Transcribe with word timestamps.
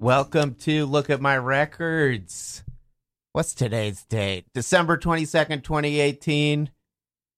Welcome 0.00 0.54
to 0.60 0.86
Look 0.86 1.10
at 1.10 1.20
My 1.20 1.36
Records. 1.36 2.62
What's 3.32 3.52
today's 3.52 4.04
date? 4.04 4.44
December 4.54 4.96
22nd, 4.96 5.64
2018. 5.64 6.70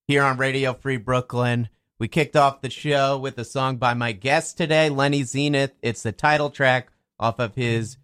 Here 0.06 0.22
on 0.22 0.36
Radio 0.36 0.74
Free 0.74 0.98
Brooklyn. 0.98 1.70
We 1.98 2.06
kicked 2.06 2.36
off 2.36 2.60
the 2.60 2.68
show 2.68 3.16
with 3.16 3.38
a 3.38 3.46
song 3.46 3.78
by 3.78 3.94
my 3.94 4.12
guest 4.12 4.58
today, 4.58 4.90
Lenny 4.90 5.22
Zenith. 5.22 5.72
It's 5.80 6.02
the 6.02 6.12
title 6.12 6.50
track 6.50 6.92
off 7.18 7.38
of 7.38 7.54
his 7.54 7.96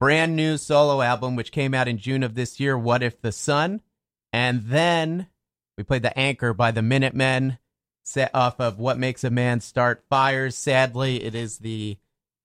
brand 0.00 0.34
new 0.34 0.56
solo 0.56 1.00
album, 1.00 1.36
which 1.36 1.52
came 1.52 1.72
out 1.72 1.86
in 1.86 1.96
June 1.96 2.24
of 2.24 2.34
this 2.34 2.58
year, 2.58 2.76
What 2.76 3.04
If 3.04 3.20
the 3.20 3.30
Sun? 3.30 3.82
And 4.32 4.64
then 4.64 5.28
we 5.78 5.84
played 5.84 6.02
The 6.02 6.18
Anchor 6.18 6.52
by 6.52 6.72
the 6.72 6.82
Minutemen, 6.82 7.58
set 8.02 8.32
off 8.34 8.58
of 8.58 8.80
What 8.80 8.98
Makes 8.98 9.22
a 9.22 9.30
Man 9.30 9.60
Start 9.60 10.02
Fires. 10.10 10.56
Sadly, 10.56 11.22
it 11.22 11.36
is 11.36 11.58
the 11.58 11.98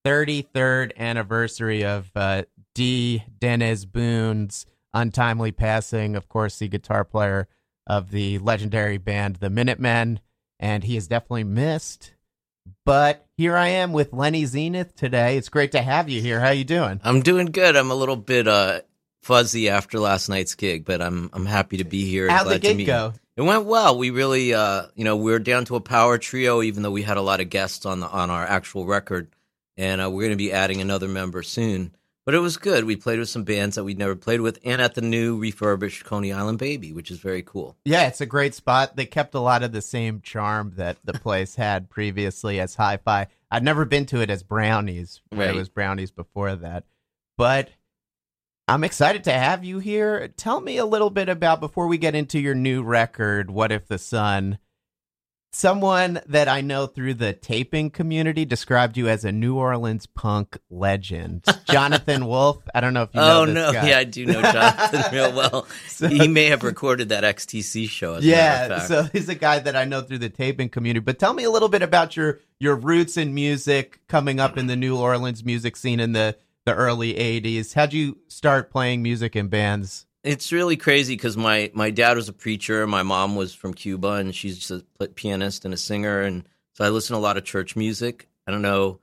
33rd 0.08 0.96
anniversary 0.96 1.84
of 1.84 2.10
uh, 2.16 2.44
D. 2.74 3.24
Dennis 3.40 3.84
Boon's 3.84 4.66
untimely 4.94 5.52
passing. 5.52 6.16
Of 6.16 6.30
course, 6.30 6.60
the 6.60 6.70
guitar 6.70 7.04
player 7.04 7.50
of 7.86 8.12
the 8.12 8.40
legendary 8.40 8.98
band 8.98 9.36
The 9.36 9.50
Minutemen, 9.50 10.22
and 10.62 10.86
he 10.86 10.96
is 10.96 11.10
definitely 11.10 11.44
missed. 11.44 12.14
But 12.86 13.26
here 13.36 13.58
I 13.58 13.68
am 13.68 13.92
with 13.92 14.14
Lenny 14.14 14.46
Zenith 14.46 14.96
today. 14.96 15.36
It's 15.36 15.50
great 15.50 15.74
to 15.74 15.82
have 15.82 16.08
you 16.08 16.22
here. 16.22 16.40
How 16.40 16.48
are 16.48 16.54
you 16.54 16.64
doing? 16.64 17.02
I'm 17.04 17.22
doing 17.22 17.48
good. 17.48 17.76
I'm 17.76 17.92
a 17.92 17.96
little 17.96 18.16
bit 18.16 18.48
uh, 18.48 18.82
fuzzy 19.24 19.68
after 19.68 20.00
last 20.00 20.30
night's 20.30 20.56
gig, 20.56 20.86
but 20.86 21.02
I'm 21.02 21.30
I'm 21.34 21.46
happy 21.46 21.78
to 21.78 21.84
be 21.84 22.10
here. 22.10 22.30
How'd 22.30 22.48
the 22.48 22.60
gig 22.60 22.86
go? 22.86 23.14
It 23.36 23.42
went 23.42 23.66
well. 23.66 23.98
We 23.98 24.12
really, 24.12 24.54
uh, 24.54 24.84
you 24.96 25.04
know, 25.04 25.18
we 25.18 25.34
are 25.34 25.40
down 25.40 25.66
to 25.66 25.76
a 25.76 25.82
power 25.82 26.18
trio, 26.18 26.62
even 26.62 26.82
though 26.82 26.92
we 26.92 27.04
had 27.04 27.18
a 27.18 27.22
lot 27.22 27.42
of 27.42 27.50
guests 27.50 27.86
on 27.86 28.00
the 28.00 28.08
on 28.08 28.30
our 28.30 28.46
actual 28.46 28.86
record, 28.86 29.28
and 29.78 30.02
uh, 30.02 30.10
we're 30.10 30.22
going 30.24 30.32
to 30.32 30.36
be 30.38 30.52
adding 30.52 30.82
another 30.82 31.08
member 31.08 31.44
soon. 31.44 31.94
But 32.26 32.36
it 32.36 32.40
was 32.40 32.58
good. 32.58 32.84
We 32.84 32.98
played 32.98 33.20
with 33.20 33.30
some 33.30 33.46
bands 33.46 33.76
that 33.78 33.86
we'd 33.86 33.98
never 33.98 34.16
played 34.16 34.42
with, 34.42 34.60
and 34.66 34.82
at 34.82 34.96
the 34.96 35.02
new 35.02 35.38
refurbished 35.38 36.04
Coney 36.04 36.34
Island 36.34 36.60
Baby, 36.60 36.92
which 36.92 37.10
is 37.10 37.20
very 37.20 37.42
cool. 37.42 37.78
Yeah, 37.86 38.08
it's 38.08 38.20
a 38.20 38.26
great 38.26 38.54
spot. 38.54 38.98
They 38.98 39.06
kept 39.06 39.34
a 39.34 39.40
lot 39.40 39.64
of 39.64 39.72
the 39.72 39.82
same 39.82 40.20
charm 40.20 40.74
that 40.76 40.98
the 41.06 41.14
place 41.14 41.56
had 41.56 41.90
previously 41.90 42.60
as 42.60 42.76
Hi-Fi. 42.76 43.28
I'd 43.50 43.64
never 43.64 43.86
been 43.86 44.06
to 44.08 44.20
it 44.20 44.30
as 44.30 44.44
Brownies, 44.44 45.22
Right. 45.32 45.50
it 45.52 45.56
was 45.56 45.70
Brownies 45.70 46.12
before 46.12 46.54
that. 46.58 46.84
But 47.38 47.70
I'm 48.68 48.84
excited 48.84 49.24
to 49.24 49.32
have 49.32 49.64
you 49.64 49.80
here. 49.80 50.28
Tell 50.36 50.60
me 50.60 50.78
a 50.78 50.86
little 50.86 51.10
bit 51.10 51.30
about 51.30 51.62
before 51.62 51.88
we 51.88 51.98
get 51.98 52.14
into 52.16 52.40
your 52.40 52.56
new 52.56 52.84
record, 52.84 53.50
What 53.50 53.72
If 53.72 53.88
the 53.88 53.98
Sun? 53.98 54.58
Someone 55.58 56.22
that 56.28 56.48
I 56.48 56.62
know 56.62 56.86
through 56.86 57.16
the 57.16 57.34
taping 57.34 57.90
community 57.90 58.46
described 58.46 58.96
you 58.96 59.08
as 59.10 59.26
a 59.26 59.32
New 59.32 59.56
Orleans 59.56 60.06
punk 60.06 60.60
legend. 60.70 61.46
Jonathan 61.66 62.28
Wolf. 62.28 62.60
I 62.76 62.80
don't 62.80 62.94
know 62.94 63.02
if 63.02 63.10
you 63.12 63.20
know 63.20 63.42
oh 63.42 63.46
no, 63.46 63.74
guy. 63.74 63.90
yeah, 63.90 63.98
I 63.98 64.04
do 64.04 64.28
know 64.28 64.40
Jonathan 64.40 65.04
real 65.12 65.36
well. 65.36 65.68
So- 65.88 66.10
he 66.10 66.28
may 66.28 66.46
have 66.46 66.62
recorded 66.62 67.10
that 67.10 67.24
XTC 67.24 67.90
show. 67.90 68.14
As 68.14 68.24
Yeah, 68.24 68.82
so 68.82 69.02
he's 69.12 69.30
a 69.30 69.34
guy 69.34 69.58
that 69.58 69.76
I 69.76 69.86
know 69.86 70.02
through 70.02 70.20
the 70.20 70.30
taping 70.30 70.70
community. 70.70 71.04
But 71.04 71.18
tell 71.18 71.34
me 71.34 71.44
a 71.44 71.50
little 71.50 71.70
bit 71.70 71.82
about 71.82 72.16
your 72.16 72.40
your 72.60 72.76
roots 72.76 73.18
in 73.18 73.34
music, 73.34 74.00
coming 74.08 74.40
up 74.40 74.60
in 74.60 74.68
the 74.68 74.76
New 74.76 74.96
Orleans 74.96 75.44
music 75.44 75.76
scene 75.76 76.00
in 76.00 76.12
the 76.12 76.38
the 76.66 76.76
early 76.76 77.16
'80s. 77.16 77.74
How'd 77.74 77.94
you 77.94 78.20
start 78.28 78.70
playing 78.70 79.02
music 79.02 79.36
in 79.36 79.48
bands? 79.48 80.06
It's 80.28 80.52
really 80.52 80.76
crazy 80.76 81.16
because 81.16 81.38
my 81.38 81.72
my 81.74 81.90
dad 81.90 82.18
was 82.18 82.28
a 82.28 82.34
preacher, 82.34 82.86
my 82.86 83.02
mom 83.02 83.38
was 83.38 83.54
from 83.54 83.74
Cuba, 83.74 84.14
and 84.14 84.36
she's 84.36 84.70
a 84.70 85.08
pianist 85.08 85.64
and 85.64 85.74
a 85.74 85.78
singer, 85.78 86.20
and 86.20 86.44
so 86.74 86.84
I 86.84 86.90
listen 86.90 87.14
to 87.14 87.18
a 87.18 87.24
lot 87.24 87.38
of 87.38 87.46
church 87.46 87.78
music. 87.78 88.28
I 88.46 88.52
don't 88.52 88.62
know, 88.62 89.00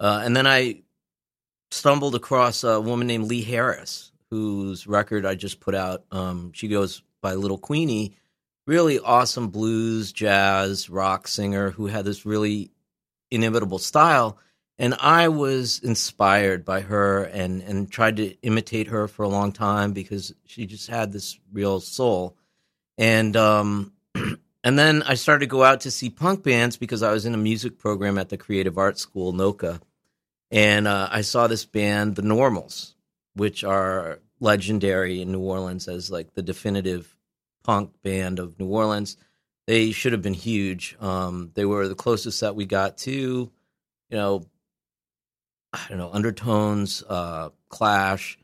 uh, 0.00 0.22
and 0.24 0.36
then 0.36 0.48
I 0.48 0.82
stumbled 1.70 2.16
across 2.16 2.64
a 2.64 2.80
woman 2.80 3.06
named 3.06 3.28
Leigh 3.28 3.42
Harris, 3.42 4.10
whose 4.30 4.88
record 4.88 5.24
I 5.24 5.36
just 5.36 5.60
put 5.60 5.76
out. 5.76 6.06
Um, 6.10 6.50
she 6.52 6.66
goes 6.66 7.02
by 7.22 7.34
Little 7.34 7.58
Queenie, 7.58 8.16
really 8.66 8.98
awesome 8.98 9.50
blues, 9.50 10.10
jazz, 10.10 10.90
rock 10.90 11.28
singer 11.28 11.70
who 11.70 11.86
had 11.86 12.04
this 12.04 12.26
really 12.26 12.72
inimitable 13.30 13.78
style 13.78 14.38
and 14.78 14.94
I 14.94 15.28
was 15.28 15.78
inspired 15.78 16.64
by 16.64 16.80
her 16.80 17.24
and 17.24 17.62
and 17.62 17.90
tried 17.90 18.16
to 18.16 18.34
imitate 18.42 18.88
her 18.88 19.06
for 19.08 19.22
a 19.22 19.28
long 19.28 19.52
time 19.52 19.92
because 19.92 20.34
she 20.44 20.66
just 20.66 20.88
had 20.88 21.12
this 21.12 21.38
real 21.52 21.80
soul. 21.80 22.36
And 22.98 23.36
um 23.36 23.92
and 24.64 24.78
then 24.78 25.02
I 25.02 25.14
started 25.14 25.40
to 25.40 25.50
go 25.50 25.62
out 25.62 25.82
to 25.82 25.90
see 25.90 26.10
punk 26.10 26.42
bands 26.42 26.76
because 26.76 27.02
I 27.02 27.12
was 27.12 27.26
in 27.26 27.34
a 27.34 27.38
music 27.38 27.78
program 27.78 28.18
at 28.18 28.28
the 28.30 28.36
Creative 28.36 28.76
Arts 28.76 29.00
School, 29.00 29.32
NOCCA. 29.32 29.80
And 30.50 30.86
uh, 30.86 31.08
I 31.10 31.22
saw 31.22 31.46
this 31.46 31.64
band, 31.64 32.14
The 32.14 32.22
Normals, 32.22 32.94
which 33.34 33.64
are 33.64 34.20
legendary 34.40 35.20
in 35.20 35.32
New 35.32 35.40
Orleans 35.40 35.88
as 35.88 36.10
like 36.10 36.34
the 36.34 36.42
definitive 36.42 37.16
punk 37.64 37.90
band 38.02 38.38
of 38.38 38.58
New 38.58 38.68
Orleans. 38.68 39.16
They 39.66 39.92
should 39.92 40.12
have 40.12 40.22
been 40.22 40.34
huge. 40.34 40.96
Um, 41.00 41.50
they 41.54 41.64
were 41.64 41.88
the 41.88 41.94
closest 41.94 42.40
that 42.42 42.54
we 42.54 42.66
got 42.66 42.98
to, 42.98 43.12
you 43.12 43.50
know, 44.16 44.44
I 45.74 45.88
don't 45.88 45.98
know, 45.98 46.10
undertones, 46.12 47.02
uh, 47.08 47.50
Clash, 47.68 48.38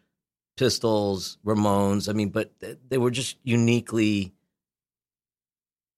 Pistols, 0.56 1.38
Ramones. 1.44 2.09
I 2.09 2.12
mean, 2.12 2.31
but 2.31 2.53
they 2.88 2.99
were 2.99 3.11
just 3.11 3.37
uniquely 3.43 4.32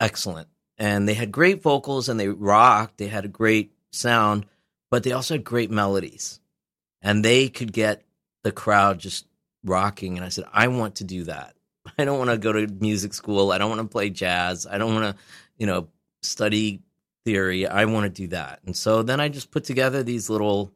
excellent. 0.00 0.48
And 0.78 1.08
they 1.08 1.14
had 1.14 1.32
great 1.32 1.62
vocals 1.62 2.08
and 2.08 2.18
they 2.18 2.28
rocked. 2.28 2.98
They 2.98 3.06
had 3.06 3.24
a 3.24 3.28
great 3.28 3.72
sound, 3.92 4.46
but 4.90 5.02
they 5.02 5.12
also 5.12 5.34
had 5.34 5.44
great 5.44 5.70
melodies. 5.70 6.40
And 7.00 7.24
they 7.24 7.48
could 7.48 7.72
get 7.72 8.04
the 8.42 8.52
crowd 8.52 8.98
just 8.98 9.26
rocking. 9.64 10.16
And 10.16 10.24
I 10.24 10.28
said, 10.28 10.44
I 10.52 10.68
want 10.68 10.96
to 10.96 11.04
do 11.04 11.24
that. 11.24 11.54
I 11.98 12.04
don't 12.04 12.18
want 12.18 12.30
to 12.30 12.38
go 12.38 12.52
to 12.52 12.66
music 12.66 13.14
school. 13.14 13.52
I 13.52 13.58
don't 13.58 13.70
want 13.70 13.82
to 13.82 13.88
play 13.88 14.10
jazz. 14.10 14.66
I 14.66 14.78
don't 14.78 14.94
want 14.94 15.16
to, 15.16 15.22
you 15.56 15.66
know, 15.66 15.88
study 16.22 16.82
theory. 17.24 17.66
I 17.66 17.84
want 17.86 18.04
to 18.04 18.22
do 18.22 18.28
that. 18.28 18.60
And 18.66 18.76
so 18.76 19.02
then 19.02 19.20
I 19.20 19.28
just 19.28 19.50
put 19.50 19.64
together 19.64 20.02
these 20.02 20.30
little 20.30 20.72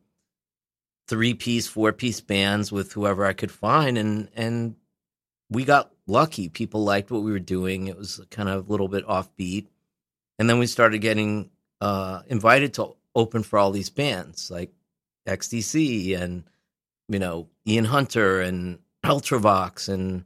three 1.09 1.35
piece, 1.35 1.67
four 1.67 1.93
piece 1.93 2.21
bands 2.21 2.73
with 2.73 2.93
whoever 2.93 3.25
I 3.25 3.33
could 3.33 3.51
find 3.51 3.97
and 3.99 4.29
and 4.35 4.77
we 5.49 5.65
got 5.65 5.93
lucky. 6.07 6.49
People 6.49 6.83
liked 6.85 7.11
what 7.11 7.23
we 7.23 7.31
were 7.31 7.39
doing. 7.39 7.87
It 7.87 7.97
was 7.97 8.21
kind 8.31 8.49
of 8.49 8.69
a 8.69 8.71
little 8.71 8.89
bit 8.89 9.07
offbeat. 9.07 9.67
And 10.39 10.51
then 10.51 10.59
we 10.59 10.67
started 10.67 10.99
getting 10.99 11.51
uh 11.81 12.23
invited 12.27 12.75
to 12.75 12.97
open 13.15 13.43
for 13.43 13.59
all 13.59 13.71
these 13.71 13.91
bands 13.91 14.51
like 14.51 14.73
XTC 15.27 16.21
and 16.21 16.45
you 17.09 17.19
know, 17.19 17.49
Ian 17.67 17.85
Hunter 17.85 18.41
and 18.41 18.81
Ultravox 19.05 19.89
and 19.89 20.25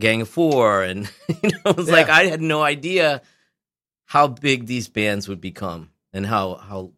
Gang 0.00 0.22
of 0.22 0.28
Four 0.28 0.82
and 0.82 1.10
you 1.28 1.50
know, 1.50 1.70
it 1.70 1.76
was 1.76 1.90
like 1.90 2.08
I 2.08 2.24
had 2.24 2.40
no 2.40 2.62
idea 2.62 3.22
how 4.06 4.26
big 4.26 4.66
these 4.66 4.88
bands 4.88 5.28
would 5.28 5.40
become 5.40 5.90
and 6.12 6.26
how 6.26 6.56
how 6.56 6.90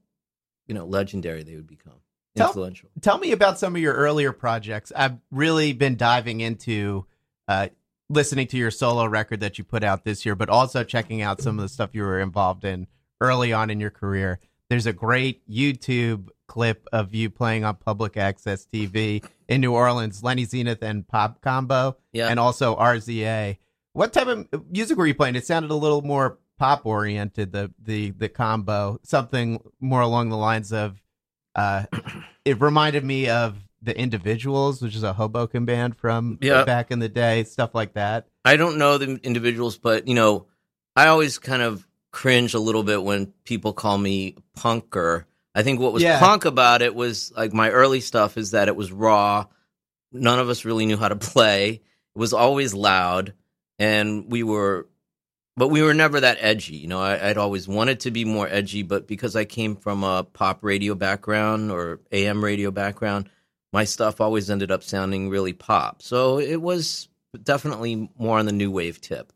you 0.67 0.75
know 0.75 0.87
legendary 0.87 1.43
they 1.43 1.57
would 1.57 1.67
become 1.67 2.02
influential 2.35 2.89
Tell 3.01 3.19
me 3.19 3.33
about 3.33 3.59
some 3.59 3.77
of 3.77 3.83
your 3.83 3.95
earlier 3.95 4.33
projects. 4.33 4.93
I've 4.95 5.19
really 5.31 5.73
been 5.73 5.97
diving 5.97 6.41
into 6.41 7.07
uh, 7.49 7.69
listening 8.09 8.47
to 8.49 8.57
your 8.57 8.71
solo 8.71 9.07
record 9.07 9.41
that 9.41 9.59
you 9.59 9.65
put 9.65 9.85
out 9.85 10.05
this 10.05 10.25
year, 10.25 10.35
but 10.35 10.49
also 10.49 10.85
checking 10.85 11.23
out 11.23 11.41
some 11.41 11.59
of 11.59 11.63
the 11.63 11.69
stuff 11.69 11.91
you 11.93 12.03
were 12.03 12.21
involved 12.21 12.65
in 12.65 12.87
early 13.21 13.53
on 13.53 13.71
in 13.71 13.81
your 13.81 13.91
career. 13.91 14.41
There's 14.69 14.87
a 14.87 14.93
great 14.93 15.47
YouTube 15.49 16.29
clip 16.47 16.87
of 16.93 17.15
you 17.15 17.31
playing 17.31 17.65
on 17.65 17.77
public 17.77 18.17
access 18.17 18.67
TV 18.67 19.25
in 19.49 19.61
New 19.61 19.75
Orleans, 19.75 20.23
Lenny 20.23 20.45
Zenith 20.45 20.83
and 20.83 21.07
Pop 21.07 21.41
Combo, 21.41 21.97
yeah 22.13 22.29
and 22.29 22.39
also 22.41 22.77
RZA. 22.77 23.59
What 23.93 24.13
type 24.13 24.29
of 24.29 24.71
music 24.71 24.97
were 24.97 25.07
you 25.07 25.15
playing? 25.15 25.37
It 25.37 25.47
sounded 25.47 25.71
a 25.71 25.75
little 25.75 26.03
more 26.03 26.39
pop 26.59 26.87
oriented. 26.87 27.53
The 27.53 27.73
the 27.83 28.13
the 28.13 28.29
combo, 28.29 28.99
something 29.03 29.63
more 29.81 30.01
along 30.01 30.31
the 30.31 30.37
lines 30.37 30.73
of. 30.73 31.02
Uh, 31.55 31.85
it 32.45 32.61
reminded 32.61 33.05
me 33.05 33.29
of 33.29 33.57
the 33.83 33.99
Individuals, 33.99 34.81
which 34.81 34.95
is 34.95 35.03
a 35.03 35.13
Hoboken 35.13 35.65
band 35.65 35.97
from 35.97 36.39
Yeah. 36.41 36.65
back 36.65 36.91
in 36.91 36.99
the 37.01 37.09
day, 37.09 37.45
stuff 37.45 37.75
like 37.75 37.95
that. 37.95 38.27
I 38.45 38.57
don't 38.57 38.79
know 38.79 38.97
the 38.99 39.19
individuals, 39.23 39.77
but 39.79 40.07
you 40.07 40.15
know, 40.15 40.47
I 40.95 41.07
always 41.09 41.39
kind 41.39 41.63
of 41.63 41.87
cringe 42.13 42.55
a 42.55 42.59
little 42.61 42.83
bit 42.83 43.03
when 43.03 43.33
people 43.45 43.73
call 43.73 43.99
me 43.99 44.37
punker. 44.57 45.25
I 45.55 45.63
think 45.63 45.81
what 45.81 45.93
was 45.93 46.03
Yeah. 46.03 46.19
punk 46.21 46.45
about 46.45 46.81
it 46.83 46.95
was 46.95 47.33
like 47.37 47.53
my 47.53 47.71
early 47.71 48.01
stuff 48.01 48.37
is 48.39 48.53
that 48.53 48.69
it 48.69 48.77
was 48.77 48.93
raw. 48.93 49.47
None 50.13 50.39
of 50.39 50.49
us 50.49 50.65
really 50.65 50.87
knew 50.87 50.97
how 50.97 51.09
to 51.09 51.17
play. 51.33 51.69
It 52.15 52.19
was 52.19 52.33
always 52.33 52.75
loud, 52.75 53.33
and 53.79 54.31
we 54.31 54.43
were, 54.43 54.87
but 55.57 55.69
we 55.69 55.83
were 55.83 55.95
never 55.95 56.21
that 56.21 56.39
edgy. 56.41 56.77
You 56.77 56.89
know, 56.89 57.01
I, 57.01 57.31
I'd 57.31 57.37
always 57.39 57.69
wanted 57.69 58.01
to 58.01 58.11
be 58.11 58.25
more 58.25 58.49
edgy, 58.49 58.83
but 58.83 59.07
because 59.07 59.37
I 59.37 59.45
came 59.45 59.77
from 59.77 60.03
a 60.05 60.25
pop 60.25 60.59
radio 60.63 60.95
background 60.95 61.71
or 61.71 62.01
AM 62.11 62.43
radio 62.43 62.71
background, 62.71 63.29
my 63.73 63.85
stuff 63.85 64.21
always 64.21 64.51
ended 64.51 64.71
up 64.71 64.83
sounding 64.83 65.29
really 65.29 65.53
pop. 65.53 66.03
So 66.03 66.39
it 66.39 66.61
was 66.61 67.09
definitely 67.43 68.11
more 68.19 68.39
on 68.39 68.47
the 68.47 68.53
new 68.53 68.71
wave 68.71 69.01
tip. 69.01 69.33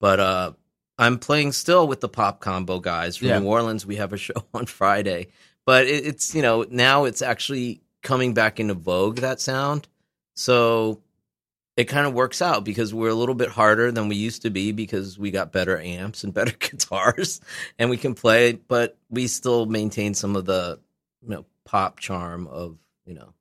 But 0.00 0.20
uh, 0.20 0.52
I'm 0.98 1.18
playing 1.18 1.52
still 1.52 1.86
with 1.86 2.00
the 2.00 2.08
pop 2.08 2.40
combo 2.40 2.78
guys 2.78 3.16
from 3.16 3.28
Yeah. 3.28 3.38
New 3.38 3.46
Orleans. 3.46 3.84
We 3.86 3.96
have 3.96 4.12
a 4.12 4.16
show 4.18 4.44
on 4.54 4.66
Friday, 4.66 5.28
but 5.66 5.86
it, 5.86 6.06
it's 6.06 6.34
you 6.34 6.42
know 6.42 6.64
now 6.70 7.04
it's 7.04 7.22
actually 7.22 7.80
coming 8.02 8.32
back 8.34 8.60
into 8.60 8.74
vogue 8.74 9.18
that 9.18 9.40
sound. 9.40 9.88
So 10.36 11.00
it 11.80 11.88
kind 11.88 12.06
of 12.06 12.12
works 12.12 12.42
out 12.42 12.62
because 12.62 12.92
we're 12.92 13.08
a 13.08 13.14
little 13.14 13.34
bit 13.34 13.48
harder 13.48 13.90
than 13.90 14.08
we 14.08 14.14
used 14.14 14.42
to 14.42 14.50
be 14.50 14.70
because 14.70 15.18
we 15.18 15.30
got 15.30 15.50
better 15.50 15.80
amps 15.80 16.24
and 16.24 16.34
better 16.34 16.52
guitars 16.52 17.40
and 17.78 17.88
we 17.88 17.96
can 17.96 18.14
play, 18.14 18.52
but 18.52 18.98
we 19.08 19.26
still 19.26 19.64
maintain 19.64 20.12
some 20.12 20.36
of 20.36 20.44
the 20.44 20.78
you 21.22 21.30
know 21.30 21.46
pop 21.64 21.98
charm 21.98 22.46
of 22.48 22.76
you 23.06 23.14
know 23.14 23.32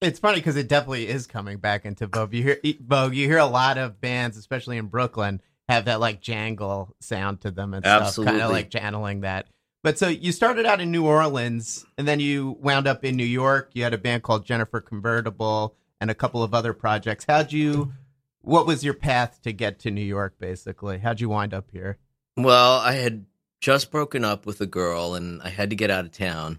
It's 0.00 0.20
funny 0.20 0.36
because 0.36 0.54
it 0.54 0.68
definitely 0.68 1.08
is 1.08 1.26
coming 1.26 1.58
back 1.58 1.84
into 1.84 2.06
vogue. 2.06 2.32
You 2.32 2.44
hear 2.44 2.60
vogue. 2.80 3.12
You 3.16 3.26
hear 3.26 3.38
a 3.38 3.46
lot 3.46 3.76
of 3.76 4.00
bands, 4.00 4.36
especially 4.36 4.76
in 4.76 4.86
Brooklyn, 4.86 5.42
have 5.68 5.86
that 5.86 5.98
like 5.98 6.20
jangle 6.20 6.94
sound 7.00 7.40
to 7.40 7.50
them 7.50 7.74
and 7.74 7.84
stuff, 7.84 8.14
kind 8.24 8.40
of 8.40 8.52
like 8.52 8.70
channeling 8.70 9.22
that. 9.22 9.48
But 9.82 9.98
so 9.98 10.06
you 10.06 10.30
started 10.30 10.64
out 10.64 10.80
in 10.80 10.92
New 10.92 11.06
Orleans, 11.06 11.84
and 11.98 12.06
then 12.06 12.20
you 12.20 12.56
wound 12.60 12.86
up 12.86 13.04
in 13.04 13.16
New 13.16 13.24
York. 13.24 13.70
You 13.72 13.82
had 13.82 13.94
a 13.94 13.98
band 13.98 14.22
called 14.22 14.46
Jennifer 14.46 14.80
Convertible 14.80 15.74
and 16.04 16.10
a 16.10 16.14
couple 16.14 16.42
of 16.42 16.52
other 16.52 16.74
projects. 16.74 17.24
How'd 17.26 17.50
you? 17.50 17.94
What 18.42 18.66
was 18.66 18.84
your 18.84 18.92
path 18.92 19.40
to 19.44 19.54
get 19.54 19.78
to 19.80 19.90
New 19.90 20.02
York? 20.02 20.34
Basically, 20.38 20.98
how'd 20.98 21.18
you 21.18 21.30
wind 21.30 21.54
up 21.54 21.70
here? 21.72 21.96
Well, 22.36 22.74
I 22.74 22.92
had 22.92 23.24
just 23.62 23.90
broken 23.90 24.22
up 24.22 24.44
with 24.44 24.60
a 24.60 24.66
girl 24.66 25.14
and 25.14 25.40
I 25.40 25.48
had 25.48 25.70
to 25.70 25.76
get 25.76 25.90
out 25.90 26.04
of 26.04 26.12
town. 26.12 26.58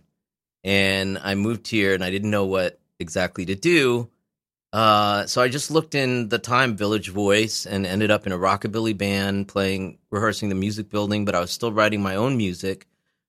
And 0.63 1.19
I 1.19 1.35
moved 1.35 1.67
here 1.67 1.93
and 1.93 2.03
I 2.03 2.09
didn't 2.09 2.31
know 2.31 2.47
what 2.47 2.79
exactly 2.97 3.45
to 3.45 3.53
do. 3.53 4.09
Uh, 4.73 5.27
so 5.27 5.43
I 5.43 5.47
just 5.47 5.69
looked 5.69 5.93
in 5.93 6.29
the 6.29 6.39
time 6.39 6.75
Village 6.75 7.09
Voice 7.09 7.67
and 7.67 7.85
ended 7.85 8.09
up 8.09 8.25
in 8.25 8.33
a 8.33 8.39
rockabilly 8.39 8.97
band 8.97 9.47
playing, 9.47 9.99
rehearsing 10.09 10.49
the 10.49 10.55
music 10.55 10.89
building, 10.89 11.23
but 11.23 11.35
I 11.35 11.39
was 11.39 11.51
still 11.51 11.71
writing 11.71 12.01
my 12.01 12.15
own 12.15 12.35
music, 12.35 12.87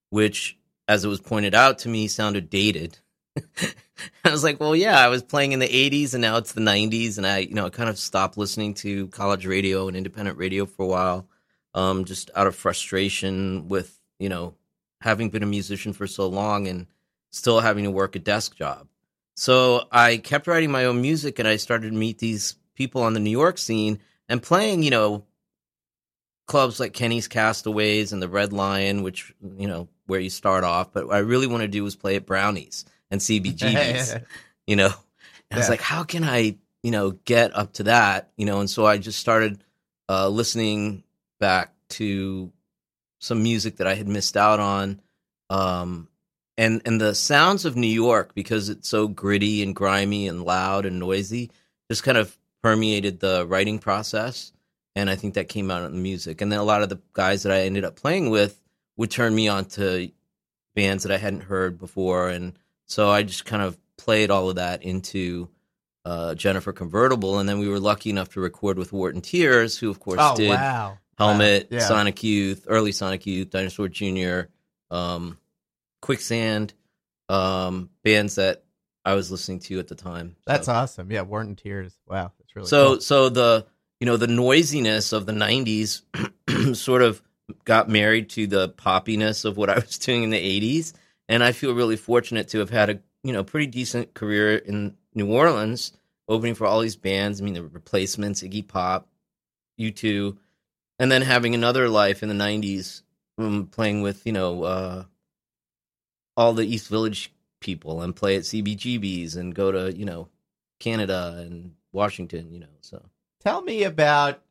which, 0.08 0.56
as 0.88 1.04
it 1.04 1.08
was 1.08 1.20
pointed 1.20 1.54
out 1.54 1.80
to 1.80 1.90
me, 1.90 2.08
sounded 2.08 2.48
dated. 2.48 3.00
I 4.24 4.30
was 4.30 4.44
like, 4.44 4.60
well, 4.60 4.76
yeah, 4.76 4.98
I 4.98 5.08
was 5.08 5.22
playing 5.22 5.52
in 5.52 5.58
the 5.58 5.68
80s 5.68 6.14
and 6.14 6.20
now 6.20 6.36
it's 6.36 6.52
the 6.52 6.60
90s. 6.60 7.16
And 7.16 7.26
I, 7.26 7.38
you 7.38 7.54
know, 7.54 7.70
kind 7.70 7.88
of 7.88 7.98
stopped 7.98 8.36
listening 8.36 8.74
to 8.74 9.08
college 9.08 9.46
radio 9.46 9.88
and 9.88 9.96
independent 9.96 10.38
radio 10.38 10.66
for 10.66 10.84
a 10.84 10.88
while 10.88 11.28
um, 11.76 12.06
just 12.06 12.30
out 12.34 12.48
of 12.48 12.56
frustration 12.56 13.68
with 13.68 14.00
you 14.18 14.28
know 14.28 14.54
having 15.02 15.28
been 15.28 15.44
a 15.44 15.46
musician 15.46 15.92
for 15.92 16.06
so 16.06 16.26
long 16.26 16.66
and 16.66 16.86
still 17.30 17.60
having 17.60 17.84
to 17.84 17.90
work 17.90 18.16
a 18.16 18.18
desk 18.18 18.56
job. 18.56 18.88
So 19.34 19.86
I 19.92 20.16
kept 20.16 20.46
writing 20.46 20.72
my 20.72 20.86
own 20.86 21.02
music, 21.02 21.38
and 21.38 21.46
I 21.46 21.56
started 21.56 21.90
to 21.90 21.96
meet 21.96 22.18
these 22.18 22.56
people 22.74 23.02
on 23.02 23.12
the 23.12 23.20
New 23.20 23.30
York 23.30 23.58
scene 23.58 24.00
and 24.28 24.42
playing, 24.42 24.82
you 24.82 24.90
know, 24.90 25.24
clubs 26.46 26.80
like 26.80 26.94
Kenny's 26.94 27.28
Castaways 27.28 28.12
and 28.12 28.22
the 28.22 28.28
Red 28.28 28.54
Lion, 28.54 29.02
which 29.02 29.34
you 29.56 29.68
know 29.68 29.88
where 30.06 30.20
you 30.20 30.30
start 30.30 30.64
off. 30.64 30.92
But 30.94 31.08
what 31.08 31.16
I 31.16 31.20
really 31.20 31.46
want 31.46 31.60
to 31.60 31.68
do 31.68 31.84
is 31.84 31.94
play 31.94 32.16
at 32.16 32.26
Brownies 32.26 32.86
and 33.10 33.20
CBGBs 33.20 34.24
you 34.66 34.76
know. 34.76 34.92
And 35.50 35.58
I 35.58 35.58
was 35.58 35.68
like, 35.68 35.80
how 35.80 36.02
can 36.02 36.24
I, 36.24 36.56
you 36.82 36.90
know, 36.90 37.12
get 37.12 37.56
up 37.56 37.74
to 37.74 37.84
that, 37.84 38.30
you 38.36 38.46
know? 38.46 38.60
And 38.60 38.68
so 38.68 38.84
I 38.84 38.98
just 38.98 39.20
started 39.20 39.62
uh, 40.08 40.28
listening 40.28 41.04
back 41.38 41.72
to 41.90 42.52
some 43.20 43.42
music 43.42 43.76
that 43.76 43.86
I 43.86 43.94
had 43.94 44.08
missed 44.08 44.36
out 44.36 44.60
on, 44.60 45.00
um, 45.48 46.08
and 46.58 46.82
and 46.84 47.00
the 47.00 47.14
sounds 47.14 47.64
of 47.64 47.76
New 47.76 47.86
York 47.86 48.34
because 48.34 48.68
it's 48.68 48.88
so 48.88 49.08
gritty 49.08 49.62
and 49.62 49.74
grimy 49.74 50.26
and 50.26 50.44
loud 50.44 50.84
and 50.84 50.98
noisy, 50.98 51.50
just 51.90 52.02
kind 52.02 52.18
of 52.18 52.36
permeated 52.62 53.20
the 53.20 53.46
writing 53.46 53.78
process. 53.78 54.52
And 54.96 55.10
I 55.10 55.14
think 55.14 55.34
that 55.34 55.48
came 55.48 55.70
out 55.70 55.84
in 55.84 55.92
the 55.92 55.98
music. 55.98 56.40
And 56.40 56.50
then 56.50 56.58
a 56.58 56.64
lot 56.64 56.82
of 56.82 56.88
the 56.88 57.00
guys 57.12 57.42
that 57.42 57.52
I 57.52 57.62
ended 57.62 57.84
up 57.84 57.96
playing 57.96 58.30
with 58.30 58.60
would 58.96 59.10
turn 59.10 59.34
me 59.34 59.46
on 59.46 59.66
to 59.66 60.10
bands 60.74 61.04
that 61.04 61.12
I 61.12 61.18
hadn't 61.18 61.42
heard 61.42 61.78
before, 61.78 62.28
and 62.30 62.58
so 62.86 63.10
I 63.10 63.22
just 63.22 63.44
kind 63.44 63.62
of 63.62 63.76
played 63.98 64.30
all 64.30 64.48
of 64.50 64.56
that 64.56 64.82
into 64.82 65.48
uh, 66.04 66.34
Jennifer 66.34 66.72
Convertible, 66.72 67.38
and 67.38 67.48
then 67.48 67.58
we 67.58 67.68
were 67.68 67.80
lucky 67.80 68.10
enough 68.10 68.30
to 68.30 68.40
record 68.40 68.78
with 68.78 68.92
Wharton 68.92 69.20
Tiers, 69.20 69.76
who 69.78 69.90
of 69.90 69.98
course 70.00 70.18
Oh 70.20 70.36
did 70.36 70.50
wow! 70.50 70.98
Helmet, 71.18 71.68
Wow. 71.70 71.78
Yeah. 71.78 71.84
Sonic 71.86 72.22
Youth, 72.22 72.64
early 72.68 72.92
Sonic 72.92 73.26
Youth, 73.26 73.50
Dinosaur 73.50 73.88
Jr., 73.88 74.42
um, 74.90 75.36
Quicksand, 76.02 76.74
um, 77.28 77.90
bands 78.04 78.36
that 78.36 78.62
I 79.04 79.14
was 79.14 79.30
listening 79.30 79.60
to 79.60 79.78
at 79.78 79.88
the 79.88 79.94
time. 79.94 80.36
That's 80.46 80.66
So- 80.66 80.72
awesome. 80.72 81.10
Yeah, 81.10 81.22
Wharton 81.22 81.56
Tiers. 81.56 81.94
Wow, 82.06 82.32
that's 82.38 82.54
really 82.54 82.68
so 82.68 82.86
cool. 82.92 83.00
so 83.00 83.28
the 83.28 83.66
you 84.00 84.06
know 84.06 84.16
the 84.16 84.26
noisiness 84.26 85.12
of 85.12 85.26
the 85.26 85.32
90s 85.32 86.02
sort 86.76 87.02
of 87.02 87.22
got 87.64 87.88
married 87.88 88.28
to 88.30 88.46
the 88.46 88.68
poppiness 88.68 89.44
of 89.44 89.56
what 89.56 89.70
I 89.70 89.76
was 89.76 89.98
doing 89.98 90.22
in 90.24 90.30
the 90.30 90.60
80s 90.60 90.92
and 91.28 91.42
I 91.42 91.52
feel 91.52 91.74
really 91.74 91.96
fortunate 91.96 92.48
to 92.48 92.58
have 92.58 92.70
had 92.70 92.90
a 92.90 92.98
you 93.22 93.32
know 93.32 93.44
pretty 93.44 93.66
decent 93.66 94.14
career 94.14 94.56
in 94.56 94.96
New 95.14 95.30
Orleans 95.30 95.92
opening 96.28 96.54
for 96.54 96.66
all 96.66 96.80
these 96.80 96.96
bands 96.96 97.40
I 97.40 97.44
mean 97.44 97.54
the 97.54 97.62
replacements 97.62 98.42
Iggy 98.42 98.66
Pop 98.66 99.08
U2 99.80 100.36
and 100.98 101.10
then 101.10 101.22
having 101.22 101.54
another 101.54 101.88
life 101.88 102.22
in 102.22 102.28
the 102.28 102.34
90s 102.34 103.02
um, 103.38 103.66
playing 103.66 104.02
with 104.02 104.26
you 104.26 104.32
know 104.32 104.62
uh 104.64 105.04
all 106.36 106.52
the 106.52 106.66
East 106.66 106.88
Village 106.88 107.32
people 107.60 108.02
and 108.02 108.14
play 108.14 108.36
at 108.36 108.42
CBGBs 108.42 109.36
and 109.36 109.54
go 109.54 109.72
to 109.72 109.96
you 109.96 110.04
know 110.04 110.28
Canada 110.78 111.36
and 111.38 111.72
Washington, 111.92 112.52
you 112.52 112.60
know. 112.60 112.66
So 112.80 113.02
Tell 113.40 113.62
me 113.62 113.84
about 113.84 114.42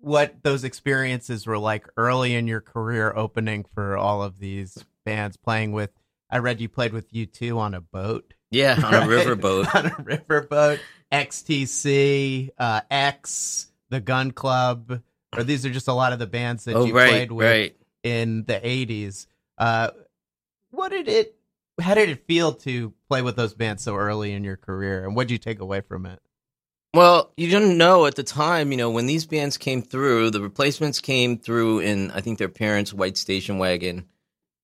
what 0.00 0.42
those 0.42 0.64
experiences 0.64 1.46
were 1.46 1.58
like 1.58 1.86
early 1.96 2.34
in 2.34 2.48
your 2.48 2.60
career 2.60 3.12
opening 3.14 3.64
for 3.74 3.96
all 3.96 4.22
of 4.22 4.38
these 4.38 4.84
bands 5.04 5.36
playing 5.36 5.72
with 5.72 5.90
I 6.32 6.38
read 6.38 6.60
you 6.60 6.68
played 6.70 6.94
with 6.94 7.12
U2 7.12 7.58
on 7.58 7.74
a 7.74 7.80
boat. 7.82 8.32
yeah, 8.50 8.74
on 8.82 8.92
right? 8.92 9.02
a 9.02 9.06
riverboat. 9.06 9.74
on 9.74 9.86
a 9.86 9.90
riverboat. 9.90 10.80
XTC, 11.12 12.50
uh, 12.58 12.80
X, 12.90 13.70
the 13.90 14.00
Gun 14.00 14.30
Club, 14.30 15.02
or 15.36 15.44
these 15.44 15.66
are 15.66 15.70
just 15.70 15.88
a 15.88 15.92
lot 15.92 16.14
of 16.14 16.18
the 16.18 16.26
bands 16.26 16.64
that 16.64 16.74
oh, 16.74 16.86
you 16.86 16.96
right, 16.96 17.10
played 17.10 17.32
with 17.32 17.46
right. 17.46 17.76
in 18.02 18.44
the 18.44 18.54
80s. 18.54 19.26
Uh, 19.58 19.90
what 20.70 20.88
did 20.88 21.06
it, 21.06 21.36
how 21.78 21.94
did 21.94 22.08
it 22.08 22.26
feel 22.26 22.54
to 22.54 22.94
play 23.08 23.20
with 23.20 23.36
those 23.36 23.52
bands 23.52 23.82
so 23.82 23.94
early 23.94 24.32
in 24.32 24.42
your 24.42 24.56
career? 24.56 25.04
And 25.04 25.14
what 25.14 25.28
did 25.28 25.32
you 25.32 25.38
take 25.38 25.60
away 25.60 25.82
from 25.82 26.06
it? 26.06 26.18
Well, 26.94 27.32
you 27.36 27.48
didn't 27.48 27.76
know 27.76 28.06
at 28.06 28.16
the 28.16 28.22
time, 28.22 28.70
you 28.70 28.76
know, 28.78 28.90
when 28.90 29.06
these 29.06 29.24
bands 29.26 29.56
came 29.58 29.82
through, 29.82 30.30
the 30.30 30.42
replacements 30.42 31.00
came 31.00 31.38
through 31.38 31.80
in 31.80 32.10
I 32.10 32.20
think 32.20 32.38
their 32.38 32.50
parents' 32.50 32.92
white 32.92 33.16
station 33.16 33.58
wagon, 33.58 34.08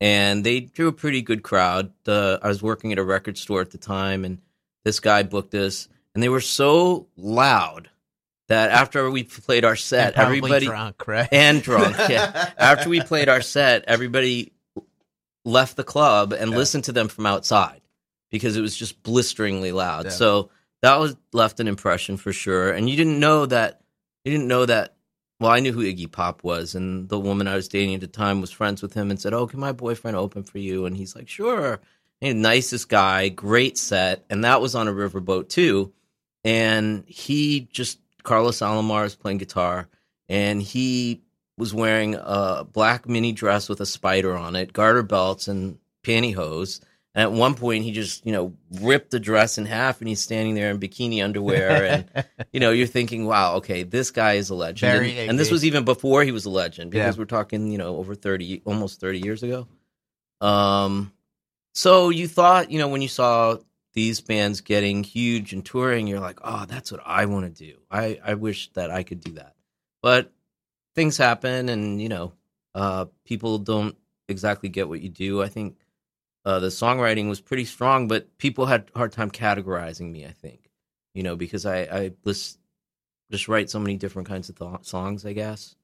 and 0.00 0.44
they 0.44 0.60
drew 0.60 0.88
a 0.88 0.92
pretty 0.92 1.22
good 1.22 1.42
crowd. 1.42 1.92
The 2.04 2.38
I 2.42 2.48
was 2.48 2.62
working 2.62 2.92
at 2.92 2.98
a 2.98 3.04
record 3.04 3.36
store 3.38 3.60
at 3.60 3.70
the 3.70 3.78
time, 3.78 4.24
and 4.24 4.38
this 4.84 5.00
guy 5.00 5.22
booked 5.22 5.54
us, 5.54 5.88
and 6.14 6.22
they 6.22 6.28
were 6.28 6.40
so 6.40 7.08
loud 7.16 7.90
that 8.48 8.70
after 8.70 9.10
we 9.10 9.24
played 9.24 9.64
our 9.64 9.76
set, 9.76 10.14
And 10.16 10.24
everybody 10.26 10.66
drunk, 10.66 11.06
right? 11.06 11.28
and 11.32 11.62
drunk. 11.62 11.96
Yeah. 12.08 12.50
After 12.56 12.88
we 12.88 13.00
played 13.02 13.28
our 13.28 13.42
set, 13.42 13.84
everybody 13.86 14.52
left 15.44 15.76
the 15.76 15.84
club 15.84 16.32
and 16.32 16.50
Yeah. 16.52 16.56
listened 16.56 16.84
to 16.84 16.92
them 16.92 17.08
from 17.08 17.26
outside 17.26 17.82
because 18.30 18.56
it 18.56 18.60
was 18.62 18.74
just 18.76 19.02
blisteringly 19.02 19.72
loud. 19.72 20.06
Yeah. 20.06 20.10
So 20.12 20.50
that 20.82 20.96
was 20.98 21.16
left 21.32 21.60
an 21.60 21.68
impression 21.68 22.16
for 22.16 22.32
sure. 22.32 22.70
And 22.72 22.88
you 22.88 22.96
didn't 22.96 23.20
know 23.20 23.46
that. 23.46 23.80
You 24.24 24.32
didn't 24.32 24.48
know 24.48 24.64
that. 24.66 24.94
Well, 25.40 25.52
I 25.52 25.60
knew 25.60 25.72
who 25.72 25.84
Iggy 25.84 26.10
Pop 26.10 26.42
was, 26.42 26.74
and 26.74 27.08
the 27.08 27.18
woman 27.18 27.46
I 27.46 27.54
was 27.54 27.68
dating 27.68 27.94
at 27.94 28.00
the 28.00 28.08
time 28.08 28.40
was 28.40 28.50
friends 28.50 28.82
with 28.82 28.94
him 28.94 29.10
and 29.10 29.20
said, 29.20 29.32
"Oh, 29.32 29.46
can 29.46 29.60
my 29.60 29.72
boyfriend 29.72 30.16
open 30.16 30.42
for 30.42 30.58
you?" 30.58 30.84
And 30.84 30.96
he's 30.96 31.14
like, 31.14 31.28
"Sure." 31.28 31.80
And 32.20 32.42
nicest 32.42 32.88
guy, 32.88 33.28
great 33.28 33.78
set, 33.78 34.24
and 34.28 34.42
that 34.44 34.60
was 34.60 34.74
on 34.74 34.88
a 34.88 34.92
riverboat 34.92 35.48
too. 35.48 35.92
And 36.44 37.04
he 37.06 37.68
just 37.72 38.00
Carlos 38.24 38.58
Alomar 38.58 39.06
is 39.06 39.14
playing 39.14 39.38
guitar, 39.38 39.88
and 40.28 40.60
he 40.60 41.22
was 41.56 41.72
wearing 41.72 42.16
a 42.16 42.64
black 42.64 43.08
mini 43.08 43.32
dress 43.32 43.68
with 43.68 43.80
a 43.80 43.86
spider 43.86 44.36
on 44.36 44.56
it, 44.56 44.72
garter 44.72 45.02
belts, 45.02 45.46
and 45.48 45.78
pantyhose. 46.02 46.80
And 47.18 47.24
at 47.24 47.32
one 47.32 47.56
point, 47.56 47.82
he 47.82 47.90
just, 47.90 48.24
you 48.24 48.30
know, 48.30 48.54
ripped 48.80 49.10
the 49.10 49.18
dress 49.18 49.58
in 49.58 49.66
half, 49.66 50.00
and 50.00 50.06
he's 50.06 50.20
standing 50.20 50.54
there 50.54 50.70
in 50.70 50.78
bikini 50.78 51.20
underwear. 51.24 51.84
And 51.84 52.24
you 52.52 52.60
know, 52.60 52.70
you're 52.70 52.86
thinking, 52.86 53.26
"Wow, 53.26 53.56
okay, 53.56 53.82
this 53.82 54.12
guy 54.12 54.34
is 54.34 54.50
a 54.50 54.54
legend." 54.54 54.92
Very 54.92 55.18
and, 55.18 55.30
and 55.30 55.38
this 55.38 55.50
was 55.50 55.64
even 55.64 55.84
before 55.84 56.22
he 56.22 56.30
was 56.30 56.44
a 56.44 56.50
legend, 56.50 56.92
because 56.92 57.16
Yeah. 57.16 57.20
we're 57.20 57.24
talking, 57.24 57.72
you 57.72 57.78
know, 57.78 57.96
over 57.96 58.14
thirty, 58.14 58.62
almost 58.64 59.00
thirty 59.00 59.18
years 59.18 59.42
ago. 59.42 59.66
Um, 60.40 61.12
so 61.74 62.10
you 62.10 62.28
thought, 62.28 62.70
you 62.70 62.78
know, 62.78 62.86
when 62.86 63.02
you 63.02 63.08
saw 63.08 63.56
these 63.94 64.20
bands 64.20 64.60
getting 64.60 65.02
huge 65.02 65.52
and 65.52 65.66
touring, 65.66 66.06
you're 66.06 66.20
like, 66.20 66.38
"Oh, 66.44 66.66
that's 66.66 66.92
what 66.92 67.00
I 67.04 67.26
want 67.26 67.52
to 67.52 67.64
do. 67.64 67.78
I 67.90 68.20
I 68.24 68.34
wish 68.34 68.70
that 68.74 68.92
I 68.92 69.02
could 69.02 69.18
do 69.18 69.32
that." 69.32 69.56
But 70.02 70.30
things 70.94 71.16
happen, 71.16 71.68
and 71.68 72.00
you 72.00 72.10
know, 72.10 72.32
uh, 72.76 73.06
people 73.24 73.58
don't 73.58 73.96
exactly 74.28 74.68
get 74.68 74.88
what 74.88 75.00
you 75.00 75.08
do. 75.08 75.42
I 75.42 75.48
think 75.48 75.78
uh, 76.44 76.58
the 76.60 76.68
songwriting 76.68 77.28
was 77.28 77.40
pretty 77.40 77.64
strong, 77.64 78.08
but 78.08 78.38
people 78.38 78.66
had 78.66 78.90
a 78.94 78.98
hard 78.98 79.12
time 79.12 79.30
categorizing 79.30 80.10
me. 80.12 80.24
I 80.26 80.32
think, 80.32 80.70
you 81.14 81.22
know, 81.22 81.36
because 81.36 81.66
I 81.66 81.80
I 81.82 82.10
list, 82.24 82.58
just 83.30 83.48
write 83.48 83.70
so 83.70 83.78
many 83.78 83.96
different 83.96 84.28
kinds 84.28 84.48
of 84.48 84.58
th- 84.58 84.84
songs. 84.84 85.24
I 85.26 85.32
guess. 85.32 85.74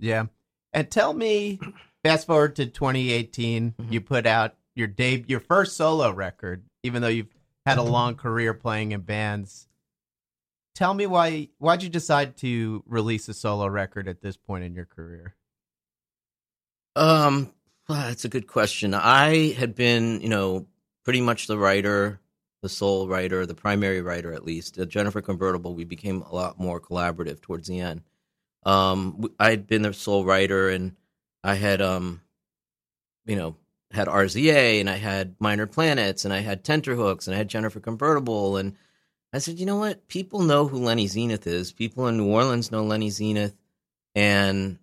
Yeah. 0.00 0.26
And 0.72 0.90
tell 0.90 1.14
me, 1.14 1.58
fast 2.04 2.26
forward 2.26 2.56
to 2.56 2.66
2018, 2.66 3.72
Mhm. 3.78 3.92
you 3.92 4.00
put 4.00 4.26
out 4.26 4.54
your 4.74 4.88
deb- 4.88 5.30
your 5.30 5.40
first 5.40 5.76
solo 5.76 6.10
record, 6.10 6.64
even 6.82 7.00
though 7.02 7.08
you've 7.08 7.34
had 7.64 7.78
a 7.78 7.82
long 7.82 8.14
career 8.14 8.52
playing 8.54 8.92
in 8.92 9.00
bands. 9.00 9.66
Tell 10.74 10.92
me 10.92 11.06
why 11.06 11.48
why'd 11.58 11.82
you 11.82 11.88
decide 11.88 12.36
to 12.38 12.84
release 12.86 13.26
a 13.30 13.34
solo 13.34 13.66
record 13.66 14.06
at 14.08 14.20
this 14.20 14.36
point 14.36 14.64
in 14.64 14.74
your 14.74 14.84
career? 14.84 15.34
Um, 16.94 17.52
well, 17.88 18.08
that's 18.08 18.24
a 18.24 18.28
good 18.28 18.46
question. 18.46 18.94
I 18.94 19.52
had 19.52 19.74
been, 19.74 20.20
you 20.20 20.28
know, 20.28 20.66
pretty 21.04 21.20
much 21.20 21.46
the 21.46 21.58
writer, 21.58 22.20
the 22.62 22.68
sole 22.68 23.06
writer, 23.06 23.46
the 23.46 23.54
primary 23.54 24.00
writer 24.00 24.32
at 24.32 24.44
least. 24.44 24.78
At 24.78 24.88
Jennifer 24.88 25.22
Convertible, 25.22 25.74
we 25.74 25.84
became 25.84 26.22
a 26.22 26.34
lot 26.34 26.58
more 26.58 26.80
collaborative 26.80 27.40
towards 27.40 27.68
the 27.68 27.80
end. 27.80 28.02
Um, 28.64 29.30
I 29.38 29.50
had 29.50 29.68
been 29.68 29.82
the 29.82 29.92
sole 29.92 30.24
writer, 30.24 30.68
and 30.68 30.96
I 31.44 31.54
had, 31.54 31.80
um, 31.80 32.22
you 33.24 33.36
know, 33.36 33.54
had 33.92 34.08
RZA, 34.08 34.80
and 34.80 34.90
I 34.90 34.96
had 34.96 35.36
Minor 35.38 35.68
Planets, 35.68 36.24
and 36.24 36.34
I 36.34 36.40
had 36.40 36.64
Tenterhooks, 36.64 37.28
and 37.28 37.34
I 37.34 37.38
had 37.38 37.48
Jennifer 37.48 37.78
Convertible, 37.78 38.56
and 38.56 38.74
I 39.32 39.38
said, 39.38 39.60
you 39.60 39.66
know 39.66 39.76
what? 39.76 40.08
People 40.08 40.42
know 40.42 40.66
who 40.66 40.78
Lenny 40.78 41.06
Zenith 41.06 41.46
is. 41.46 41.70
People 41.70 42.08
in 42.08 42.16
New 42.16 42.26
Orleans 42.26 42.72
know 42.72 42.82
Lenny 42.82 43.10
Zenith, 43.10 43.54
and 44.16 44.78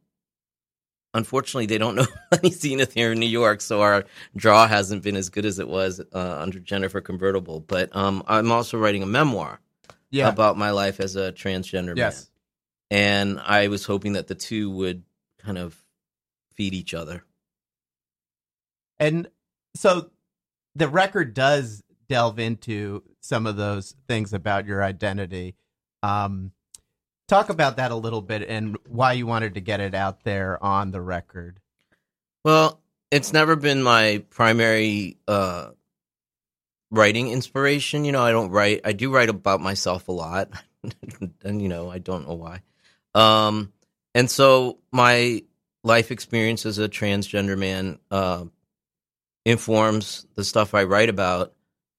unfortunately, 1.13 1.65
they 1.67 1.77
don't 1.77 1.95
know 1.95 2.07
any 2.31 2.51
Zenith 2.51 2.93
here 2.93 3.11
in 3.11 3.19
New 3.19 3.25
York, 3.27 3.61
so 3.61 3.81
our 3.81 4.05
draw 4.35 4.67
hasn't 4.67 5.03
been 5.03 5.15
as 5.15 5.29
good 5.29 5.45
as 5.45 5.59
it 5.59 5.67
was 5.67 5.99
uh, 6.13 6.37
under 6.39 6.59
Jennifer 6.59 7.01
Convertible. 7.01 7.59
But 7.59 7.95
um, 7.95 8.23
I'm 8.27 8.51
also 8.51 8.77
writing 8.77 9.03
a 9.03 9.07
memoir 9.07 9.59
Yeah. 10.11 10.29
about 10.29 10.57
my 10.57 10.71
life 10.71 10.99
as 10.99 11.15
a 11.15 11.31
transgender 11.31 11.95
yes. 11.95 12.29
man, 12.91 12.99
and 12.99 13.39
I 13.39 13.67
was 13.67 13.85
hoping 13.85 14.13
that 14.13 14.27
the 14.27 14.35
two 14.35 14.69
would 14.71 15.03
kind 15.39 15.57
of 15.57 15.77
feed 16.55 16.73
each 16.73 16.93
other. 16.93 17.23
And 18.99 19.27
so 19.75 20.09
the 20.75 20.87
record 20.87 21.33
does 21.33 21.83
delve 22.09 22.39
into 22.39 23.03
some 23.21 23.47
of 23.47 23.55
those 23.57 23.95
things 24.07 24.33
about 24.33 24.65
your 24.65 24.83
identity. 24.83 25.55
Um, 26.03 26.51
talk 27.33 27.49
about 27.49 27.77
that 27.77 27.89
a 27.89 27.95
little 27.95 28.21
bit 28.21 28.47
and 28.47 28.77
why 28.87 29.13
you 29.13 29.25
wanted 29.25 29.55
to 29.55 29.59
get 29.59 29.79
it 29.79 29.95
out 29.95 30.23
there 30.23 30.63
on 30.63 30.91
the 30.91 31.01
record. 31.01 31.59
Well, 32.45 32.79
it's 33.09 33.33
never 33.33 33.55
been 33.55 33.81
my 33.81 34.23
primary 34.29 35.17
uh, 35.27 35.69
writing 36.91 37.31
inspiration. 37.31 38.05
You 38.05 38.11
know, 38.11 38.21
I 38.21 38.31
don't 38.31 38.51
write. 38.51 38.81
I 38.85 38.93
do 38.93 39.11
write 39.11 39.29
about 39.29 39.61
myself 39.61 40.09
a 40.09 40.11
lot, 40.11 40.51
and 41.43 41.59
you 41.59 41.69
know, 41.69 41.89
I 41.89 41.97
don't 41.97 42.27
know 42.27 42.35
why. 42.35 42.61
Um, 43.15 43.73
and 44.13 44.29
so 44.29 44.77
my 44.91 45.43
life 45.83 46.11
experience 46.11 46.67
as 46.67 46.77
a 46.77 46.87
transgender 46.87 47.57
man 47.57 47.97
uh, 48.11 48.45
informs 49.43 50.27
the 50.35 50.43
stuff 50.43 50.75
I 50.75 50.83
write 50.83 51.09
about. 51.09 51.53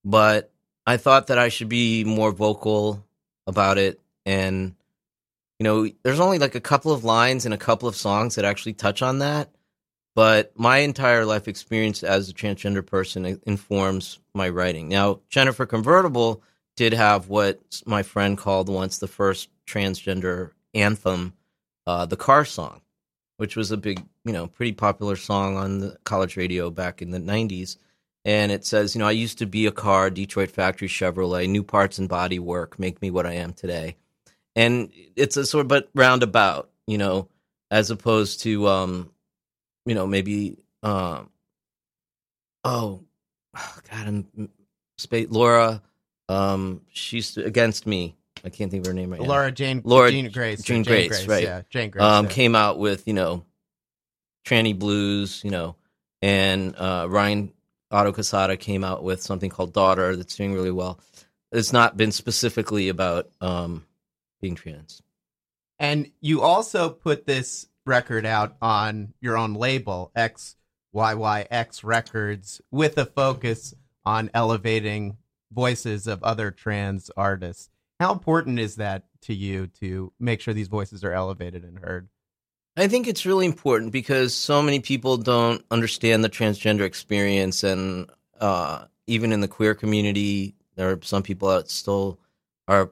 But 0.05 0.53
I 0.87 0.97
thought 0.97 1.27
that 1.27 1.39
I 1.39 1.49
should 1.49 1.69
be 1.69 2.05
more 2.05 2.31
vocal 2.31 3.05
about 3.49 3.79
it, 3.79 4.01
and 4.25 4.77
you 5.65 5.71
know, 5.71 5.91
there's 6.03 6.21
only 6.21 6.39
like 6.39 6.55
a 6.55 6.61
couple 6.61 6.93
of 6.93 7.05
lines 7.05 7.47
in 7.47 7.53
a 7.53 7.59
couple 7.59 7.89
of 7.89 7.97
songs 7.97 8.35
that 8.35 8.45
actually 8.45 8.75
touch 8.75 9.03
on 9.03 9.19
that 9.21 9.49
but 10.15 10.53
my 10.59 10.79
entire 10.79 11.25
life 11.25 11.49
experience 11.49 12.03
as 12.03 12.29
a 12.29 12.35
transgender 12.35 12.87
person 12.87 13.41
informs 13.47 14.21
my 14.35 14.49
writing. 14.49 14.89
Now, 14.89 15.21
Jennifer 15.29 15.67
Convertible 15.67 16.43
did 16.77 16.93
have 16.93 17.29
what 17.29 17.61
my 17.85 18.03
friend 18.03 18.39
called 18.39 18.69
once 18.69 18.99
the 18.99 19.09
first 19.09 19.49
transgender 19.67 20.53
anthem, 20.73 21.35
uh, 21.87 22.07
the 22.07 22.17
car 22.17 22.45
song, 22.45 22.81
which 23.39 23.57
was 23.57 23.71
a 23.73 23.77
big, 23.77 24.05
you 24.25 24.33
know, 24.33 24.47
pretty 24.47 24.73
popular 24.73 25.17
song 25.17 25.57
on 25.57 25.81
the 25.81 25.99
college 26.05 26.37
radio 26.37 26.71
back 26.71 27.03
in 27.03 27.11
the 27.11 27.19
90s. 27.19 27.77
And 28.25 28.51
it 28.53 28.65
says, 28.65 28.95
you 28.95 29.01
know, 29.01 29.09
I 29.09 29.13
used 29.13 29.39
to 29.39 29.47
be 29.47 29.67
a 29.67 29.73
car, 29.73 30.11
Detroit 30.11 30.51
factory 30.51 30.89
Chevrolet, 30.89 31.49
new 31.49 31.63
parts 31.63 31.99
and 31.99 32.09
body 32.09 32.39
work 32.39 32.79
make 32.79 33.03
me 33.03 33.11
what 33.11 33.27
I 33.27 33.35
am 33.35 33.53
today. 33.53 33.97
And 34.57 34.93
it's 35.17 35.37
a 35.37 35.45
sort 35.47 35.63
of 35.63 35.69
but 35.69 35.89
roundabout, 35.95 36.71
you 36.87 36.99
know, 36.99 37.29
as 37.71 37.91
opposed 37.91 38.41
to, 38.43 38.69
um, 38.69 39.11
you 39.87 39.95
know, 39.95 40.07
maybe, 40.07 40.59
um, 40.83 41.31
oh, 42.63 43.01
God, 43.55 44.07
I'm 44.07 44.49
space 44.99 45.29
Laura, 45.31 45.83
um, 46.29 46.83
she's 46.93 47.37
against 47.37 47.87
me. 47.87 48.17
I 48.45 48.51
can't 48.51 48.71
think 48.71 48.83
of 48.85 48.89
her 48.89 48.95
name 48.95 49.11
right 49.11 49.21
now. 49.21 49.27
Laura 49.27 49.51
Jane, 49.51 49.81
Laura- 49.85 50.11
Jane 50.11 50.31
Grace, 50.31 50.63
Jane 50.63 50.83
Grace, 50.83 51.27
right. 51.27 51.43
Yeah, 51.43 51.63
Jane 51.71 51.91
Grace. 51.91 52.05
um, 52.05 52.27
yeah. 52.27 52.31
came 52.31 52.55
out 52.55 52.79
with 52.79 53.07
you 53.09 53.15
know 53.15 53.45
tranny 54.47 54.79
blues 54.79 55.41
you 55.43 55.51
know 55.51 55.75
and 56.21 56.77
uh, 56.77 57.07
ryan 57.09 57.51
otto 57.91 58.13
cassata 58.13 58.59
came 58.59 58.85
out 58.85 59.03
with 59.03 59.23
something 59.23 59.49
called 59.49 59.73
daughter 59.73 60.17
that's 60.17 60.37
doing 60.37 60.53
really 60.53 60.71
well 60.71 61.01
it's 61.51 61.73
not 61.73 61.97
been 61.97 62.13
specifically 62.13 62.91
about 62.91 63.31
um, 63.41 63.87
being 64.45 64.55
trans 64.55 65.01
And 65.79 66.11
you 66.21 66.43
also 66.43 66.91
put 66.91 67.25
this 67.25 67.67
record 67.87 68.27
out 68.27 68.57
on 68.61 69.15
your 69.23 69.39
own 69.39 69.55
label, 69.55 70.13
XYYX 70.15 71.83
Records, 71.83 72.61
with 72.71 72.99
a 72.99 73.07
focus 73.07 73.73
on 74.05 74.31
elevating 74.35 75.17
voices 75.51 76.07
of 76.07 76.23
other 76.23 76.51
trans 76.51 77.11
artists. 77.17 77.71
How 77.99 78.13
important 78.13 78.59
is 78.59 78.77
that 78.77 79.05
to 79.23 79.33
you 79.33 79.69
to 79.81 80.13
make 80.21 80.43
sure 80.43 80.53
these 80.53 80.69
voices 80.69 81.05
are 81.05 81.15
elevated 81.15 81.65
and 81.65 81.79
heard? 81.79 82.11
I 82.77 82.87
think 82.87 83.07
it's 83.07 83.25
really 83.25 83.47
important 83.47 83.93
because 83.93 84.35
so 84.35 84.61
many 84.61 84.81
people 84.81 85.17
don't 85.17 85.65
understand 85.71 86.23
the 86.23 86.29
transgender 86.29 86.83
experience, 86.83 87.65
and 87.65 88.11
uh, 88.39 88.85
even 89.07 89.33
in 89.33 89.41
the 89.41 89.49
queer 89.49 89.75
community, 89.75 90.55
there 90.77 90.91
are 90.91 91.01
some 91.03 91.23
people 91.23 91.49
that 91.49 91.71
still 91.71 92.19
are 92.69 92.91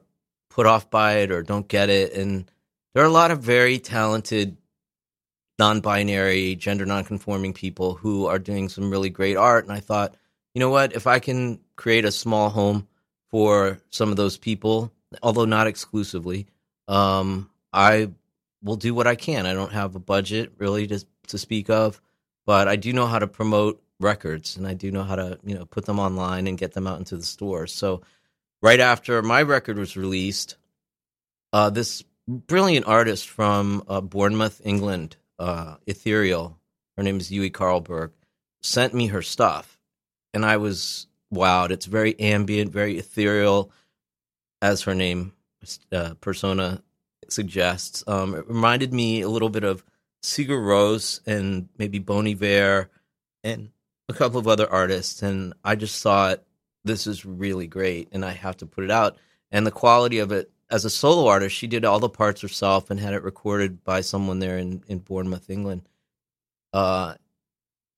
put 0.53 0.67
off 0.67 0.89
by 0.89 1.13
it 1.17 1.31
or 1.31 1.41
don't 1.41 1.67
get 1.67 1.89
it. 1.89 2.13
And 2.13 2.49
there 2.93 3.03
are 3.03 3.07
a 3.07 3.11
lot 3.11 3.31
of 3.31 3.41
very 3.41 3.79
talented, 3.79 4.55
non-binary, 5.57 6.55
gender 6.55 6.85
non-conforming 6.85 7.53
people 7.53 7.95
who 7.95 8.27
are 8.27 8.37
doing 8.37 8.69
some 8.69 8.91
really 8.91 9.09
great 9.09 9.35
art. 9.35 9.65
And 9.65 9.73
I 9.73 9.79
thought, 9.79 10.15
you 10.53 10.59
know 10.59 10.69
what? 10.69 10.93
If 10.93 11.07
I 11.07 11.17
can 11.17 11.59
create 11.75 12.05
a 12.05 12.11
small 12.11 12.49
home 12.49 12.87
for 13.31 13.79
some 13.89 14.11
of 14.11 14.15
those 14.15 14.37
people, 14.37 14.91
although 15.23 15.45
not 15.45 15.65
exclusively, 15.65 16.45
um, 16.87 17.49
I 17.73 18.11
will 18.61 18.75
do 18.75 18.93
what 18.93 19.07
I 19.07 19.15
can. 19.15 19.47
I 19.47 19.53
don't 19.53 19.73
have 19.73 19.95
a 19.95 19.99
budget 19.99 20.51
really 20.59 20.85
to 20.87 21.03
to 21.27 21.37
speak 21.37 21.69
of, 21.69 22.01
but 22.45 22.67
I 22.67 22.75
do 22.75 22.93
know 22.93 23.07
how 23.07 23.17
to 23.17 23.27
promote 23.27 23.81
records 23.99 24.57
and 24.57 24.67
I 24.67 24.73
do 24.73 24.91
know 24.91 25.03
how 25.03 25.15
to, 25.15 25.39
you 25.45 25.55
know, 25.55 25.65
put 25.65 25.85
them 25.85 25.99
online 25.99 26.47
and 26.47 26.57
get 26.57 26.73
them 26.73 26.85
out 26.85 26.99
into 26.99 27.15
the 27.15 27.23
stores. 27.23 27.71
So 27.73 28.01
right 28.63 28.79
after 28.79 29.21
my 29.21 29.43
record 29.43 29.77
was 29.77 29.97
released, 29.97 30.55
uh, 31.51 31.69
this 31.69 32.03
brilliant 32.27 32.87
artist 32.87 33.29
from 33.29 33.83
uh, 33.87 34.01
Bournemouth, 34.01 34.61
England, 34.63 35.17
uh, 35.37 35.75
Ethereal, 35.85 36.57
her 36.97 37.03
name 37.03 37.17
is 37.17 37.31
Yui 37.31 37.49
Carlberg, 37.49 38.11
sent 38.61 38.93
me 38.93 39.07
her 39.07 39.21
stuff. 39.21 39.77
And 40.33 40.45
I 40.45 40.57
was 40.57 41.05
wowed. 41.31 41.69
It's 41.69 41.85
very 41.85 42.19
ambient, 42.19 42.71
very 42.71 42.97
ethereal, 42.97 43.69
as 44.61 44.83
her 44.83 44.95
name 44.95 45.33
uh, 45.91 46.13
persona 46.21 46.81
suggests. 47.29 48.03
Um, 48.07 48.33
it 48.33 48.47
reminded 48.47 48.93
me 48.93 49.21
a 49.21 49.29
little 49.29 49.49
bit 49.49 49.63
of 49.63 49.83
Sigur 50.23 50.59
Rós 50.59 51.19
and 51.27 51.67
maybe 51.77 51.99
Bon 51.99 52.25
Iver 52.25 52.89
and 53.43 53.69
a 54.07 54.13
couple 54.13 54.39
of 54.39 54.47
other 54.47 54.71
artists. 54.71 55.21
And 55.21 55.53
I 55.63 55.75
just 55.75 56.01
thought 56.01 56.43
this 56.83 57.07
is 57.07 57.25
really 57.25 57.67
great, 57.67 58.09
and 58.11 58.23
I 58.25 58.31
have 58.31 58.57
to 58.57 58.65
put 58.65 58.83
it 58.83 58.91
out. 58.91 59.17
And 59.51 59.65
the 59.65 59.71
quality 59.71 60.19
of 60.19 60.31
it 60.31 60.51
as 60.69 60.85
a 60.85 60.89
solo 60.89 61.27
artist, 61.27 61.55
she 61.55 61.67
did 61.67 61.85
all 61.85 61.99
the 61.99 62.09
parts 62.09 62.41
herself 62.41 62.89
and 62.89 62.99
had 62.99 63.13
it 63.13 63.23
recorded 63.23 63.83
by 63.83 64.01
someone 64.01 64.39
there 64.39 64.57
in, 64.57 64.83
in 64.87 64.99
Bournemouth, 64.99 65.49
England. 65.49 65.87
Uh, 66.73 67.13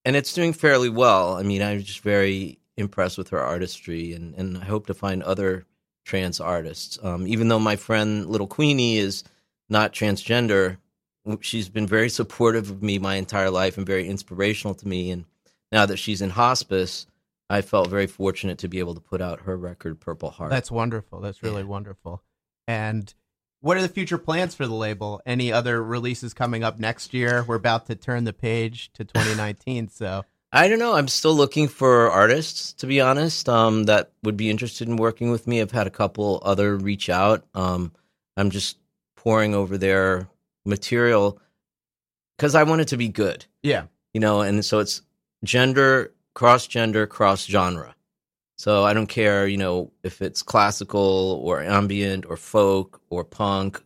and 0.04 0.16
it's 0.16 0.34
doing 0.34 0.54
fairly 0.54 0.90
well. 0.90 1.36
I 1.36 1.44
mean, 1.44 1.64
I'm 1.64 1.82
just 1.82 2.02
very 2.02 2.60
impressed 2.78 3.18
with 3.18 3.30
her 3.30 3.40
artistry, 3.40 4.14
and, 4.14 4.36
and 4.36 4.58
I 4.58 4.66
hope 4.66 4.88
to 4.88 4.94
find 4.94 5.24
other 5.24 5.66
trans 6.04 6.40
artists. 6.40 7.00
Um, 7.02 7.26
even 7.28 7.48
though 7.48 7.60
my 7.60 7.76
friend 7.76 8.28
Little 8.28 8.48
Queenie 8.48 8.98
is 8.98 9.24
not 9.70 9.94
transgender, 9.94 10.78
she's 11.42 11.70
been 11.70 11.88
very 11.88 12.10
supportive 12.20 12.70
of 12.70 12.84
me 12.84 13.00
my 13.00 13.16
entire 13.16 13.50
life 13.50 13.78
and 13.78 13.88
very 13.88 14.08
inspirational 14.08 14.76
to 14.76 14.88
me. 14.88 15.12
And 15.12 15.26
now 15.72 15.86
that 15.86 15.98
she's 15.98 16.22
in 16.22 16.30
hospice, 16.30 17.08
I 17.50 17.62
felt 17.62 17.90
very 17.90 18.08
fortunate 18.08 18.58
to 18.60 18.68
be 18.68 18.80
able 18.80 18.96
to 18.96 19.02
put 19.02 19.22
out 19.22 19.42
her 19.42 19.56
record, 19.56 20.00
Purple 20.00 20.32
Heart. 20.32 20.50
That's 20.50 20.72
wonderful. 20.72 21.20
That's 21.22 21.44
really 21.44 21.62
Yeah. 21.62 21.68
wonderful. 21.68 22.24
And 22.68 23.14
what 23.62 23.78
are 23.78 23.82
the 23.82 23.88
future 23.90 24.18
plans 24.18 24.56
for 24.56 24.66
the 24.66 24.74
label? 24.74 25.22
Any 25.26 25.52
other 25.52 25.84
releases 25.84 26.34
coming 26.34 26.64
up 26.64 26.80
next 26.80 27.14
year? 27.14 27.44
We're 27.48 27.56
about 27.56 27.86
to 27.88 27.96
turn 27.96 28.24
the 28.24 28.34
page 28.34 28.92
to 28.94 29.04
2019, 29.06 29.90
so 29.90 30.26
I 30.52 30.68
don't 30.68 30.80
know. 30.80 30.96
I'm 30.96 31.08
still 31.10 31.36
looking 31.36 31.68
for 31.68 32.10
artists, 32.10 32.74
to 32.74 32.88
be 32.88 33.02
honest, 33.02 33.50
um, 33.50 33.84
that 33.86 34.12
would 34.24 34.38
be 34.38 34.50
interested 34.50 34.88
in 34.88 34.96
working 34.96 35.30
with 35.30 35.48
me. 35.48 35.60
I've 35.62 35.72
had 35.72 35.86
a 35.88 35.92
couple 35.92 36.42
other 36.44 36.78
reach 36.78 37.10
out. 37.10 37.44
Um, 37.54 37.92
I'm 38.38 38.50
just 38.50 38.78
pouring 39.18 39.54
over 39.54 39.78
their 39.78 40.30
material 40.66 41.40
because 42.38 42.56
I 42.56 42.64
want 42.64 42.82
it 42.82 42.88
to 42.90 42.98
be 42.98 43.10
good, 43.10 43.46
yeah. 43.64 43.86
you 44.14 44.20
know, 44.22 44.42
and 44.42 44.64
so 44.64 44.80
it's 44.80 45.02
gender, 45.44 46.14
cross 46.36 46.68
gender, 46.68 47.08
cross 47.08 47.46
genre. 47.46 47.96
So 48.58 48.84
I 48.84 48.94
don't 48.94 49.08
care, 49.08 49.48
you 49.48 49.58
know, 49.58 49.92
if 50.04 50.22
it's 50.22 50.44
classical 50.44 51.42
or 51.44 51.62
ambient 51.64 52.26
or 52.28 52.38
folk 52.38 53.02
or 53.10 53.24
punk, 53.24 53.84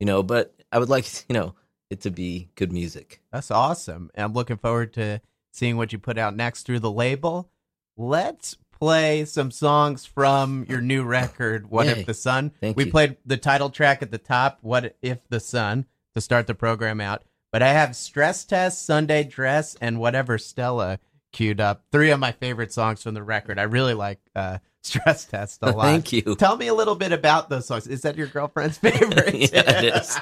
you 0.00 0.06
know, 0.06 0.22
but 0.22 0.54
I 0.72 0.78
would 0.78 0.88
like, 0.88 1.06
you 1.28 1.34
know, 1.34 1.54
it 1.90 2.00
to 2.02 2.10
be 2.10 2.48
good 2.56 2.72
music. 2.72 3.20
That's 3.32 3.50
awesome. 3.50 4.10
And 4.14 4.24
I'm 4.24 4.32
looking 4.32 4.56
forward 4.56 4.92
to 4.94 5.20
seeing 5.52 5.76
what 5.76 5.92
you 5.92 5.98
put 5.98 6.18
out 6.18 6.36
next 6.36 6.64
through 6.64 6.80
the 6.80 6.90
label. 6.90 7.50
Let's 7.96 8.56
play 8.72 9.24
some 9.24 9.50
songs 9.50 10.06
from 10.06 10.64
your 10.68 10.80
new 10.80 11.02
record, 11.02 11.70
What 11.70 11.86
Yay. 11.86 12.00
If 12.00 12.06
the 12.06 12.14
Sun. 12.14 12.52
Thank 12.60 12.76
we 12.76 12.86
you. 12.86 12.90
played 12.90 13.16
the 13.26 13.36
title 13.36 13.70
track 13.70 14.02
at 14.02 14.10
the 14.10 14.18
top, 14.18 14.58
What 14.62 14.96
If 15.02 15.18
the 15.28 15.40
Sun, 15.40 15.86
to 16.14 16.20
start 16.20 16.46
the 16.46 16.54
program 16.54 17.00
out. 17.00 17.24
But 17.52 17.62
I 17.62 17.72
have 17.72 17.96
Stress 17.96 18.44
Test, 18.44 18.86
Sunday 18.86 19.24
Dress, 19.24 19.76
and 19.80 19.98
Whatever 19.98 20.38
Stella 20.38 21.00
queued 21.32 21.60
up. 21.60 21.84
Three 21.92 22.10
of 22.10 22.20
my 22.20 22.32
favorite 22.32 22.72
songs 22.72 23.02
from 23.02 23.14
the 23.14 23.22
record. 23.22 23.58
I 23.58 23.62
really 23.64 23.94
like 23.94 24.20
uh, 24.34 24.58
Stress 24.82 25.24
Test 25.26 25.58
a 25.62 25.70
lot. 25.72 25.84
Thank 25.84 26.12
you. 26.12 26.34
Tell 26.36 26.56
me 26.56 26.66
a 26.68 26.74
little 26.74 26.94
bit 26.94 27.12
about 27.12 27.48
those 27.50 27.66
songs. 27.66 27.86
Is 27.86 28.02
that 28.02 28.16
your 28.16 28.26
girlfriend's 28.28 28.78
favorite? 28.78 29.34
Yeah, 29.52 29.82
it 29.82 29.94
is. 29.94 30.18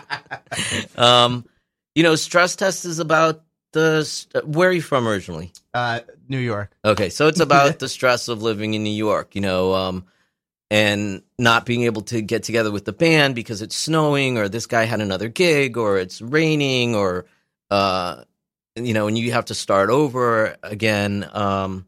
Um, 0.97 1.45
you 1.95 2.03
know, 2.03 2.15
stress 2.17 2.57
test 2.57 2.85
is 2.85 2.99
about 2.99 3.43
the. 3.73 4.05
st- 4.05 4.47
Where 4.47 4.69
are 4.69 4.73
you 4.73 4.83
from 4.83 5.07
originally? 5.09 5.53
uh, 5.75 6.01
New 6.29 6.39
York. 6.39 6.73
Okay, 6.85 7.09
so 7.09 7.29
it's 7.29 7.41
about 7.41 7.79
the 7.79 7.89
stress 7.89 8.29
of 8.29 8.43
living 8.43 8.75
in 8.75 8.83
New 8.83 8.91
York, 8.91 9.35
you 9.35 9.41
know, 9.41 9.75
um, 9.75 10.07
and 10.71 11.23
not 11.39 11.65
being 11.67 11.83
able 11.85 12.03
to 12.03 12.21
get 12.21 12.43
together 12.43 12.71
with 12.71 12.85
the 12.85 12.93
band 12.93 13.35
because 13.35 13.63
it's 13.63 13.77
snowing, 13.77 14.39
or 14.39 14.49
this 14.49 14.67
guy 14.67 14.85
had 14.85 15.01
another 15.01 15.29
gig, 15.29 15.77
or 15.77 15.99
it's 15.99 16.21
raining, 16.21 16.95
or 16.95 17.27
uh, 17.71 18.23
you 18.87 18.95
know, 18.95 19.07
and 19.07 19.17
you 19.17 19.33
have 19.33 19.47
to 19.47 19.55
start 19.55 19.91
over 19.91 20.57
again. 20.63 21.29
Um, 21.33 21.87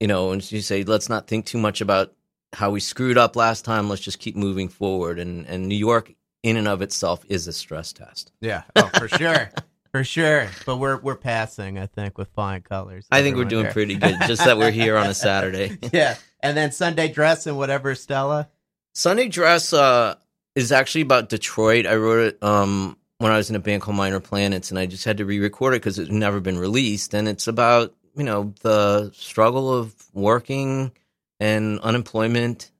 you 0.00 0.08
know, 0.08 0.32
and 0.32 0.52
you 0.52 0.60
say, 0.60 0.82
let's 0.82 1.08
not 1.08 1.28
think 1.28 1.46
too 1.46 1.58
much 1.58 1.80
about 1.80 2.12
how 2.52 2.70
we 2.70 2.80
screwed 2.80 3.16
up 3.16 3.36
last 3.36 3.64
time. 3.64 3.88
Let's 3.88 4.02
just 4.02 4.18
keep 4.18 4.36
moving 4.36 4.68
forward. 4.68 5.18
And 5.18 5.46
and 5.46 5.68
New 5.68 5.76
York, 5.76 6.12
in 6.42 6.56
and 6.56 6.68
of 6.68 6.82
itself, 6.82 7.24
is 7.28 7.46
a 7.46 7.52
stress 7.52 7.92
test. 7.92 8.32
Yeah. 8.40 8.62
Oh, 8.76 8.90
for 8.98 9.08
sure. 9.08 9.50
for 9.92 10.04
sure. 10.04 10.48
But 10.66 10.78
we're 10.78 10.98
we're 10.98 11.16
passing, 11.16 11.78
I 11.78 11.86
think, 11.86 12.18
with 12.18 12.28
flying 12.34 12.62
colors. 12.62 13.06
I 13.10 13.22
think 13.22 13.36
we're 13.36 13.44
doing 13.44 13.66
pretty 13.66 13.94
good. 13.94 14.16
Just 14.26 14.44
that 14.44 14.58
we're 14.58 14.70
here 14.70 14.96
on 14.96 15.06
a 15.06 15.14
Saturday. 15.14 15.78
yeah. 15.92 16.16
And 16.40 16.56
then 16.56 16.72
Sunday 16.72 17.08
dress 17.08 17.46
and 17.46 17.56
whatever, 17.56 17.94
Stella. 17.94 18.48
Sunday 18.94 19.28
Dress 19.28 19.72
uh, 19.72 20.16
is 20.54 20.72
actually 20.72 21.02
about 21.02 21.28
Detroit. 21.28 21.86
I 21.86 21.96
wrote 21.96 22.34
it 22.34 22.42
um, 22.42 22.96
when 23.22 23.30
I 23.30 23.36
was 23.36 23.50
in 23.50 23.56
a 23.56 23.60
band 23.60 23.82
called 23.82 23.96
Minor 23.96 24.18
Planets, 24.18 24.70
and 24.70 24.78
I 24.78 24.86
just 24.86 25.04
had 25.04 25.18
to 25.18 25.24
re-record 25.24 25.74
it 25.74 25.76
because 25.76 25.96
it's 26.00 26.10
never 26.10 26.40
been 26.40 26.58
released. 26.58 27.14
And 27.14 27.28
it's 27.28 27.46
about 27.46 27.94
you 28.16 28.24
know 28.24 28.52
the 28.62 29.12
struggle 29.14 29.72
of 29.72 29.94
working 30.12 30.90
and 31.38 31.78
unemployment. 31.80 32.72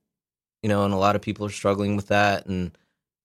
You 0.62 0.68
know, 0.68 0.85
and 0.85 0.92
a 0.92 0.96
lot 0.96 1.14
of 1.14 1.22
people 1.22 1.46
are 1.46 1.50
struggling 1.50 1.94
with 1.94 2.09
that, 2.09 2.46
and 2.46 2.76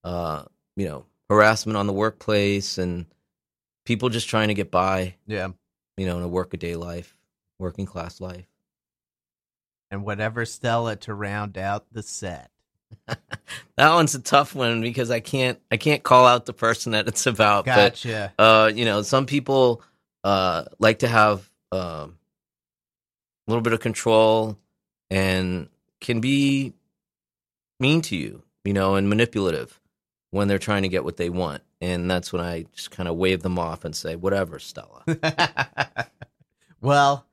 uh, 0.04 0.44
you 0.76 0.86
know, 0.88 1.06
harassment 1.28 1.76
on 1.76 1.88
the 1.88 1.94
workplace, 1.94 2.78
and 2.78 3.08
people 3.84 4.10
just 4.10 4.30
trying 4.30 4.50
to 4.50 4.54
get 4.54 4.70
by. 4.70 5.16
Yeah. 5.26 5.50
You 5.98 6.06
know, 6.06 6.18
in 6.18 6.24
a 6.24 6.28
workaday 6.28 6.76
life, 6.76 7.16
working 7.58 7.88
class 7.88 8.22
life. 8.22 8.46
And 9.90 10.04
whatever 10.04 10.46
Stella 10.46 10.96
to 10.98 11.16
round 11.16 11.58
out 11.58 11.86
the 11.92 12.04
set. 12.04 12.52
That 13.78 13.94
one's 13.94 14.16
a 14.16 14.20
tough 14.20 14.56
one 14.56 14.82
because 14.82 15.12
I 15.12 15.20
can't 15.20 15.60
I 15.72 15.78
can't 15.78 16.02
call 16.02 16.26
out 16.26 16.46
the 16.48 16.54
person 16.54 16.94
that 16.94 17.08
it's 17.08 17.28
about. 17.28 17.66
Gotcha. 17.66 18.34
But 18.36 18.44
uh, 18.44 18.68
you 18.74 18.86
know, 18.86 19.04
some 19.04 19.26
people 19.26 19.84
uh 20.24 20.66
like 20.80 21.00
to 21.00 21.08
have 21.08 21.48
um 21.72 22.18
a 23.48 23.52
little 23.52 23.62
bit 23.62 23.74
of 23.74 23.80
control 23.80 24.58
and 25.12 25.70
can 26.02 26.22
be 26.22 26.74
mean 27.80 28.02
to 28.02 28.16
you, 28.16 28.42
you 28.66 28.74
know, 28.74 28.96
and 28.96 29.08
manipulative 29.08 29.80
when 30.32 30.48
they're 30.48 30.58
trying 30.58 30.82
to 30.82 30.90
get 30.90 31.04
what 31.04 31.18
they 31.18 31.30
want. 31.30 31.62
And 31.80 32.10
that's 32.10 32.34
when 32.34 32.42
I 32.42 32.64
just 32.74 32.90
kind 32.90 33.08
of 33.08 33.16
wave 33.16 33.44
them 33.44 33.60
off 33.60 33.86
and 33.86 33.96
say, 33.96 34.16
"Whatever, 34.16 34.58
Stella." 34.58 35.04
well, 36.82 37.27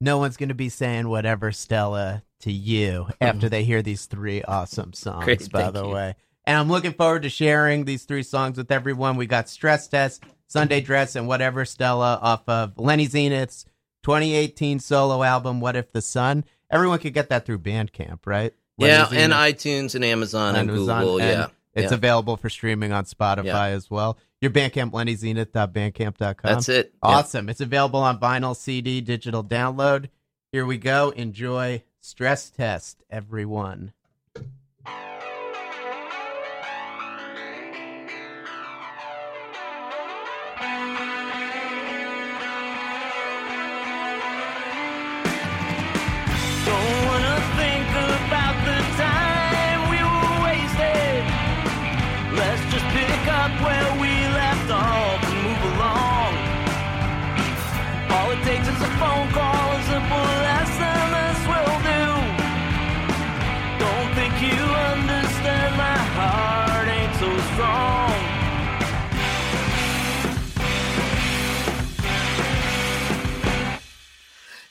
no 0.00 0.18
one's 0.18 0.36
going 0.36 0.48
to 0.48 0.54
be 0.54 0.68
saying 0.68 1.08
whatever 1.08 1.52
Stella 1.52 2.22
to 2.40 2.52
you 2.52 3.04
hmm. 3.04 3.10
after 3.20 3.48
they 3.48 3.64
hear 3.64 3.82
these 3.82 4.06
three 4.06 4.42
awesome 4.42 4.92
songs, 4.92 5.24
Great, 5.24 5.50
by 5.50 5.70
the 5.70 5.84
you. 5.84 5.92
way. 5.92 6.14
And 6.46 6.58
I'm 6.58 6.68
looking 6.68 6.92
forward 6.92 7.22
to 7.22 7.30
sharing 7.30 7.84
these 7.84 8.04
three 8.04 8.22
songs 8.22 8.58
with 8.58 8.70
everyone. 8.70 9.16
We 9.16 9.26
got 9.26 9.48
Stress 9.48 9.88
Test, 9.88 10.22
Sunday 10.46 10.80
Dress, 10.82 11.16
and 11.16 11.26
Whatever 11.26 11.64
Stella 11.64 12.18
off 12.20 12.46
of 12.48 12.78
Lenny 12.78 13.06
Zenith's 13.06 13.64
2018 14.02 14.78
solo 14.78 15.22
album, 15.22 15.60
What 15.60 15.76
If 15.76 15.92
the 15.92 16.02
Sun. 16.02 16.44
Everyone 16.70 16.98
could 16.98 17.14
get 17.14 17.30
that 17.30 17.46
through 17.46 17.60
Bandcamp, 17.60 18.20
right? 18.26 18.52
yeah, 18.76 19.04
Lenny 19.04 19.22
and 19.22 19.32
iTunes 19.32 19.94
and 19.94 20.04
Amazon 20.04 20.56
and 20.56 20.68
Google. 20.68 21.18
and 21.18 21.30
yeah. 21.30 21.46
It's 21.74 21.90
yeah. 21.90 21.96
available 21.96 22.36
for 22.36 22.48
streaming 22.48 22.92
on 22.92 23.04
Spotify 23.04 23.44
Yeah. 23.44 23.66
as 23.68 23.90
well. 23.90 24.18
Your 24.44 24.52
Bandcamp, 24.52 24.90
lennyzenith.bandcamp.com. 24.90 26.34
Uh, 26.44 26.54
That's 26.54 26.68
it. 26.68 26.92
Yeah. 27.02 27.08
Awesome. 27.08 27.48
It's 27.48 27.62
available 27.62 28.00
on 28.00 28.20
vinyl, 28.20 28.54
CD, 28.54 29.00
digital 29.00 29.42
download. 29.42 30.10
Here 30.52 30.66
we 30.66 30.76
go. 30.76 31.08
Enjoy 31.16 31.82
Stress 32.00 32.50
Test, 32.50 33.02
everyone. 33.08 33.94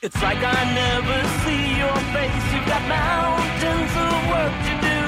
It's 0.03 0.21
like 0.21 0.43
I 0.43 0.61
never 0.75 1.17
see 1.47 1.79
your 1.79 1.95
face. 2.11 2.45
You've 2.51 2.67
got 2.67 2.83
mountains 2.91 3.93
of 4.03 4.15
work 4.35 4.51
to 4.67 4.73
do. 4.83 4.99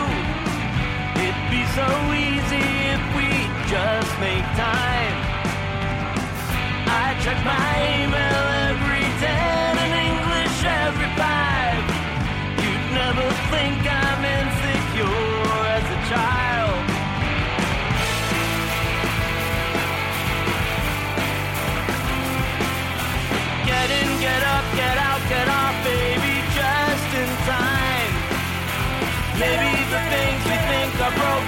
It'd 1.19 1.49
be 1.51 1.63
so 1.75 1.87
easy 2.15 2.63
if 2.95 3.03
we 3.11 3.27
just 3.67 4.11
make 4.23 4.47
time. 4.55 5.17
I 6.87 7.11
check 7.19 7.35
my 7.43 7.75
email 7.91 8.43
every 8.71 9.03
ten 9.19 9.71
and 9.83 9.93
English 9.99 10.63
every 10.63 11.11
five. 11.19 11.83
You'd 12.63 12.87
never 12.95 13.27
think 13.51 13.84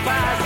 are 0.08 0.37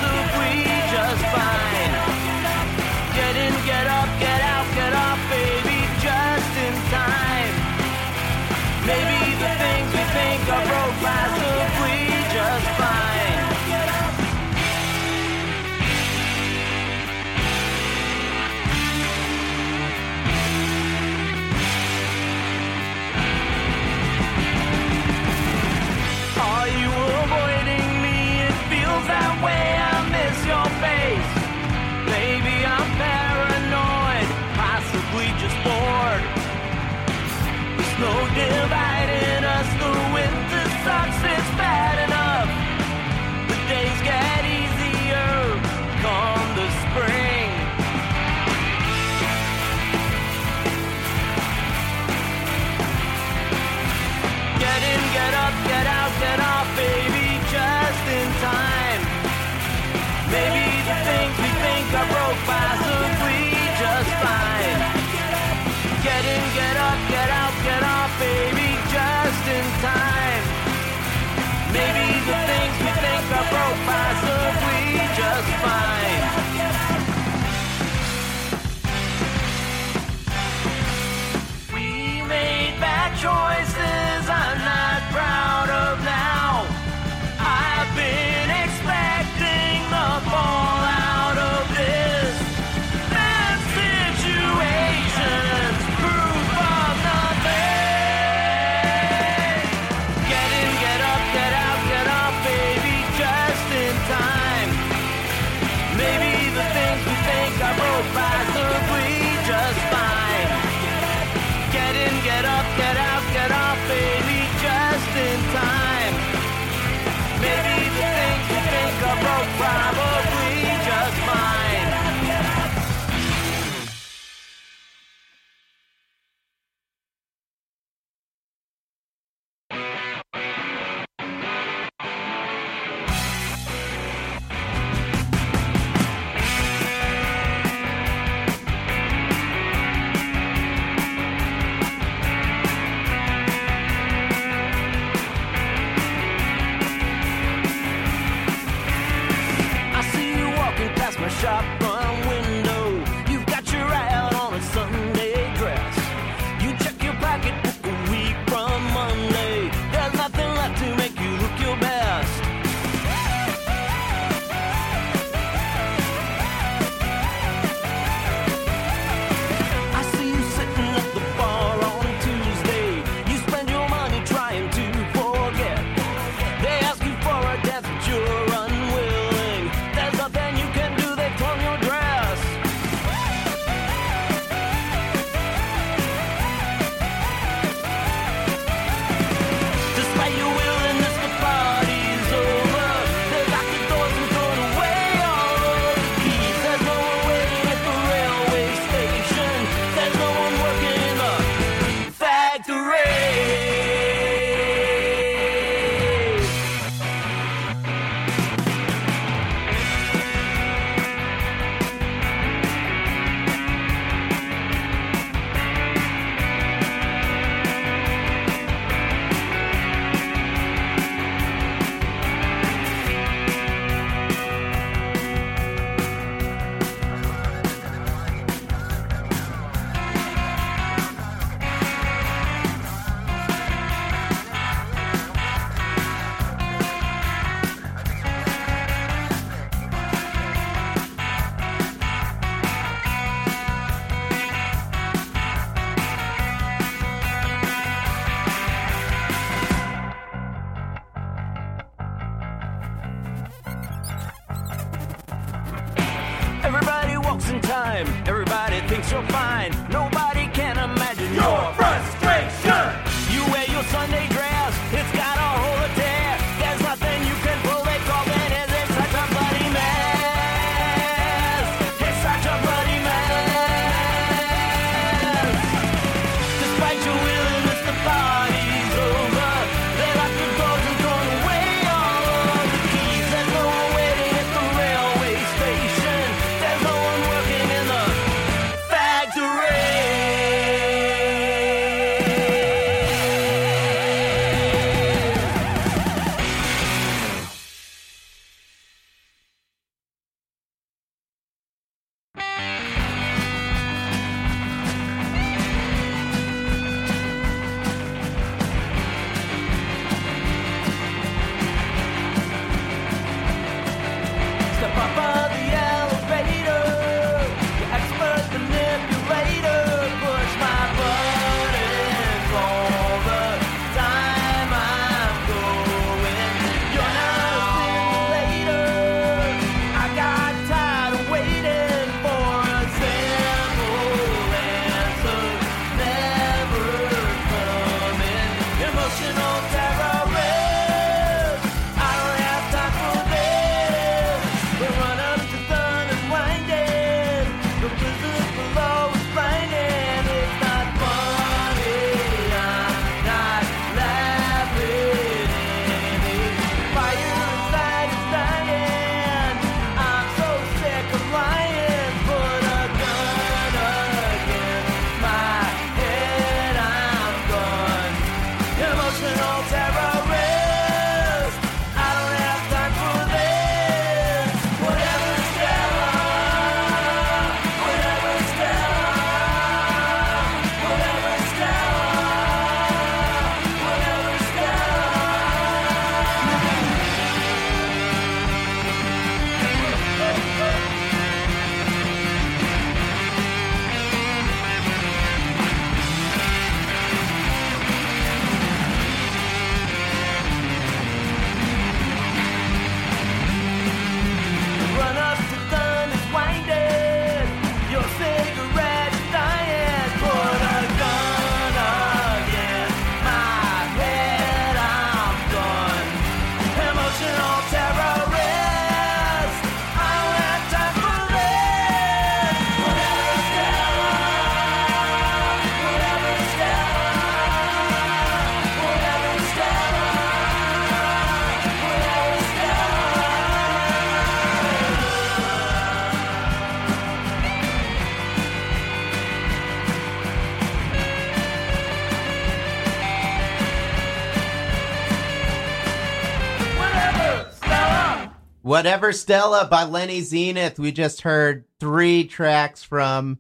Whatever 448.81 449.13
Stella 449.13 449.67
by 449.69 449.83
Lenny 449.83 450.21
Zenith. 450.21 450.79
We 450.79 450.91
just 450.91 451.21
heard 451.21 451.65
three 451.79 452.23
tracks 452.23 452.81
from 452.81 453.37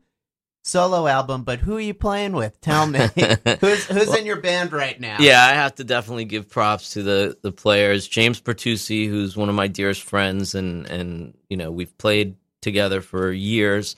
solo 0.63 1.07
album, 1.07 1.41
but 1.41 1.57
who 1.57 1.77
are 1.77 1.81
you 1.81 1.95
playing 1.95 2.33
with? 2.33 2.61
Tell 2.61 2.85
me. 2.85 2.99
who's 3.59 3.87
who's 3.87 4.15
in 4.15 4.27
your 4.27 4.39
band 4.39 4.71
right 4.71 5.01
now? 5.01 5.17
Yeah, 5.19 5.43
I 5.43 5.53
have 5.53 5.73
to 5.77 5.83
definitely 5.83 6.25
give 6.25 6.47
props 6.47 6.91
to 6.91 7.01
the 7.01 7.39
the 7.41 7.51
players. 7.51 8.07
James 8.07 8.39
Pertusi, 8.39 9.07
who's 9.07 9.35
one 9.35 9.49
of 9.49 9.55
my 9.55 9.65
dearest 9.65 10.03
friends, 10.03 10.53
and 10.53 10.85
and 10.85 11.35
you 11.49 11.57
know 11.57 11.71
we've 11.71 11.97
played 11.97 12.35
together 12.61 13.01
for 13.01 13.31
years. 13.31 13.95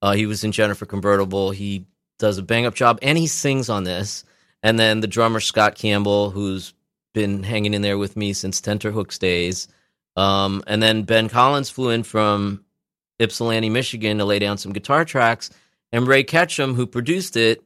Uh, 0.00 0.12
he 0.12 0.24
was 0.24 0.42
in 0.42 0.52
Jennifer 0.52 0.86
Convertible. 0.86 1.50
He 1.50 1.84
does 2.18 2.38
a 2.38 2.42
bang 2.42 2.64
up 2.64 2.74
job, 2.74 2.98
and 3.02 3.18
he 3.18 3.26
sings 3.26 3.68
on 3.68 3.84
this. 3.84 4.24
And 4.62 4.78
then 4.78 5.00
the 5.00 5.06
drummer 5.06 5.40
Scott 5.40 5.74
Campbell, 5.74 6.30
who's 6.30 6.72
been 7.12 7.42
hanging 7.42 7.74
in 7.74 7.82
there 7.82 7.98
with 7.98 8.16
me 8.16 8.32
since 8.32 8.62
Tenterhooks 8.62 9.18
days. 9.18 9.68
Um, 10.18 10.64
and 10.66 10.82
then 10.82 11.04
Ben 11.04 11.28
Collins 11.28 11.70
flew 11.70 11.90
in 11.90 12.02
from 12.02 12.64
Ypsilanti, 13.20 13.70
Michigan, 13.70 14.18
to 14.18 14.24
lay 14.24 14.40
down 14.40 14.58
some 14.58 14.72
guitar 14.72 15.04
tracks. 15.04 15.48
And 15.92 16.08
Ray 16.08 16.24
Ketchem, 16.24 16.74
who 16.74 16.88
produced 16.88 17.36
it, 17.36 17.62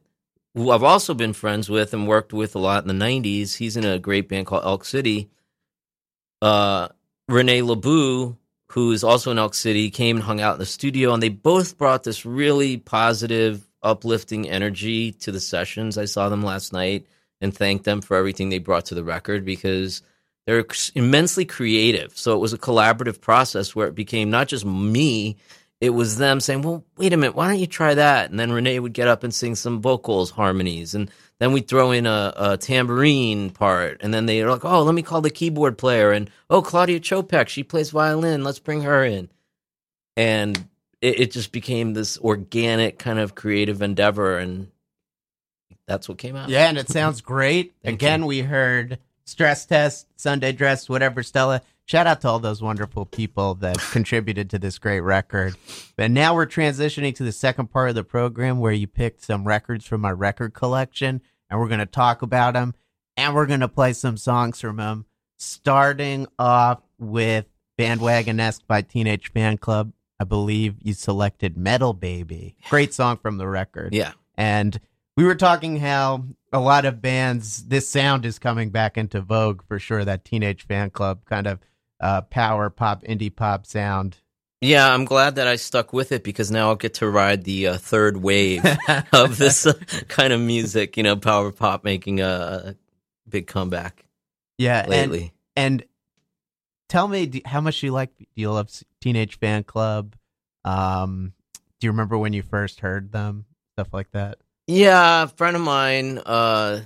who 0.53 0.69
I've 0.69 0.83
also 0.83 1.15
been 1.15 1.33
friends 1.33 1.67
with 1.67 1.95
and 1.95 2.07
worked 2.07 2.31
with 2.31 2.55
a 2.55 2.59
lot 2.59 2.83
in 2.83 2.95
the 2.95 3.05
90s. 3.05 3.55
He's 3.55 3.75
in 3.75 3.85
a 3.85 3.97
great 3.97 4.29
band 4.29 4.45
called 4.45 4.65
Elk 4.65 4.85
City. 4.85 5.31
Uh, 6.43 6.89
Renee 7.27 7.61
who 7.61 8.91
is 8.91 9.03
also 9.03 9.31
in 9.31 9.39
Elk 9.39 9.55
City, 9.55 9.89
came 9.89 10.17
and 10.17 10.25
hung 10.25 10.39
out 10.39 10.53
in 10.53 10.59
the 10.59 10.65
studio, 10.67 11.11
and 11.13 11.23
they 11.23 11.29
both 11.29 11.77
brought 11.77 12.03
this 12.03 12.23
really 12.23 12.77
positive, 12.77 13.67
uplifting 13.81 14.47
energy 14.47 15.11
to 15.11 15.31
the 15.31 15.39
sessions. 15.39 15.97
I 15.97 16.05
saw 16.05 16.29
them 16.29 16.43
last 16.43 16.71
night 16.71 17.07
and 17.41 17.55
thanked 17.55 17.85
them 17.85 18.01
for 18.01 18.15
everything 18.15 18.49
they 18.49 18.59
brought 18.59 18.85
to 18.85 18.95
the 18.95 19.03
record 19.03 19.43
because 19.43 20.03
they're 20.45 20.65
immensely 20.95 21.45
creative. 21.45 22.17
So 22.17 22.33
it 22.33 22.39
was 22.39 22.53
a 22.53 22.57
collaborative 22.57 23.21
process 23.21 23.75
where 23.75 23.87
it 23.87 23.95
became 23.95 24.29
not 24.29 24.47
just 24.47 24.65
me, 24.65 25.37
it 25.79 25.91
was 25.91 26.17
them 26.17 26.39
saying, 26.39 26.61
Well, 26.61 26.83
wait 26.97 27.13
a 27.13 27.17
minute, 27.17 27.35
why 27.35 27.47
don't 27.47 27.59
you 27.59 27.67
try 27.67 27.93
that? 27.93 28.29
And 28.29 28.39
then 28.39 28.51
Renee 28.51 28.79
would 28.79 28.93
get 28.93 29.07
up 29.07 29.23
and 29.23 29.33
sing 29.33 29.55
some 29.55 29.81
vocals, 29.81 30.31
harmonies, 30.31 30.95
and 30.95 31.11
then 31.39 31.51
we'd 31.51 31.67
throw 31.67 31.91
in 31.91 32.05
a, 32.05 32.33
a 32.35 32.57
tambourine 32.57 33.49
part. 33.49 33.97
And 34.01 34.13
then 34.13 34.25
they're 34.25 34.49
like, 34.49 34.65
Oh, 34.65 34.83
let 34.83 34.95
me 34.95 35.01
call 35.01 35.21
the 35.21 35.29
keyboard 35.29 35.77
player. 35.77 36.11
And 36.11 36.29
oh, 36.49 36.61
Claudia 36.61 36.99
Chopek, 36.99 37.47
she 37.47 37.63
plays 37.63 37.89
violin. 37.89 38.43
Let's 38.43 38.59
bring 38.59 38.81
her 38.83 39.03
in. 39.03 39.29
And 40.15 40.57
it, 41.01 41.19
it 41.19 41.31
just 41.31 41.51
became 41.51 41.93
this 41.93 42.17
organic 42.17 42.97
kind 42.97 43.19
of 43.19 43.35
creative 43.35 43.81
endeavor. 43.81 44.37
And 44.37 44.69
that's 45.85 46.07
what 46.07 46.17
came 46.17 46.35
out. 46.35 46.49
Yeah, 46.49 46.69
and 46.69 46.77
it 46.77 46.89
sounds 46.89 47.21
great. 47.33 47.73
Again, 47.83 48.25
we 48.25 48.39
heard 48.39 48.99
stress 49.25 49.65
test, 49.65 50.07
Sunday 50.15 50.51
dress, 50.51 50.89
whatever, 50.89 51.23
Stella. 51.23 51.61
Shout 51.85 52.07
out 52.07 52.21
to 52.21 52.29
all 52.29 52.39
those 52.39 52.61
wonderful 52.61 53.05
people 53.05 53.55
that 53.55 53.77
contributed 53.91 54.49
to 54.51 54.59
this 54.59 54.79
great 54.79 55.01
record. 55.01 55.55
But 55.95 56.11
now 56.11 56.33
we're 56.33 56.45
transitioning 56.45 57.15
to 57.15 57.23
the 57.23 57.31
second 57.31 57.67
part 57.67 57.89
of 57.89 57.95
the 57.95 58.03
program 58.03 58.59
where 58.59 58.71
you 58.71 58.87
picked 58.87 59.23
some 59.23 59.45
records 59.45 59.85
from 59.85 60.01
my 60.01 60.11
record 60.11 60.53
collection, 60.53 61.21
and 61.49 61.59
we're 61.59 61.67
going 61.67 61.79
to 61.79 61.85
talk 61.85 62.21
about 62.21 62.53
them, 62.53 62.73
and 63.17 63.35
we're 63.35 63.45
going 63.45 63.59
to 63.59 63.67
play 63.67 63.93
some 63.93 64.17
songs 64.17 64.61
from 64.61 64.77
them, 64.77 65.05
starting 65.37 66.27
off 66.39 66.81
with 66.97 67.45
Bandwagonesque 67.77 68.61
by 68.67 68.81
Teenage 68.81 69.33
Fanclub. 69.33 69.91
I 70.19 70.23
believe 70.23 70.75
you 70.81 70.93
selected 70.93 71.57
Metal 71.57 71.93
Baby. 71.93 72.55
Great 72.69 72.93
song 72.93 73.17
from 73.17 73.37
the 73.37 73.47
record. 73.47 73.93
Yeah. 73.93 74.13
And 74.35 74.79
we 75.15 75.23
were 75.23 75.35
talking 75.35 75.77
how 75.77 76.23
a 76.51 76.59
lot 76.59 76.85
of 76.85 77.01
bands, 77.01 77.65
this 77.65 77.87
sound 77.89 78.25
is 78.25 78.39
coming 78.39 78.69
back 78.69 78.97
into 78.97 79.21
vogue 79.21 79.61
for 79.67 79.79
sure. 79.79 80.03
That 80.05 80.25
Teenage 80.25 80.67
Fanclub 80.67 81.25
kind 81.25 81.47
of 81.47 81.59
uh, 81.99 82.21
power 82.21 82.69
pop, 82.69 83.03
indie 83.03 83.33
pop 83.35 83.65
sound. 83.65 84.17
Yeah, 84.61 84.93
I'm 84.93 85.03
glad 85.05 85.35
that 85.35 85.47
I 85.47 85.57
stuck 85.57 85.91
with 85.91 86.11
it 86.13 86.23
because 86.23 86.49
now 86.49 86.69
I'll 86.69 86.75
get 86.75 86.93
to 86.95 87.09
ride 87.09 87.43
the 87.43 87.67
uh, 87.67 87.77
third 87.77 88.17
wave 88.17 88.63
of 89.13 89.37
this 89.37 89.65
uh, 89.65 89.73
kind 90.07 90.31
of 90.31 90.39
music. 90.39 90.95
You 90.95 91.03
know, 91.03 91.17
power 91.17 91.51
pop 91.51 91.83
making 91.83 92.21
a 92.21 92.75
big 93.27 93.47
comeback 93.47 94.05
Yeah, 94.57 94.79
and 94.81 94.89
lately. 94.89 95.33
and 95.57 95.83
tell 96.87 97.07
me 97.09 97.25
do, 97.25 97.41
how 97.45 97.59
much 97.59 97.83
you 97.83 97.91
like. 97.91 98.15
Do 98.17 98.25
you 98.35 98.51
love 98.51 98.69
Teenage 99.01 99.37
Fanclub? 99.39 100.13
Um, 100.63 101.33
do 101.81 101.87
you 101.87 101.91
remember 101.91 102.17
when 102.17 102.31
you 102.31 102.41
first 102.41 102.79
heard 102.79 103.11
them? 103.11 103.45
Stuff 103.75 103.89
like 103.93 104.11
that. 104.11 104.37
Yeah, 104.67 105.23
a 105.23 105.27
friend 105.27 105.55
of 105.55 105.61
mine 105.61 106.19
uh 106.19 106.81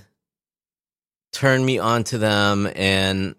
turned 1.32 1.64
me 1.64 1.78
onto 1.78 2.18
them 2.18 2.68
and 2.74 3.34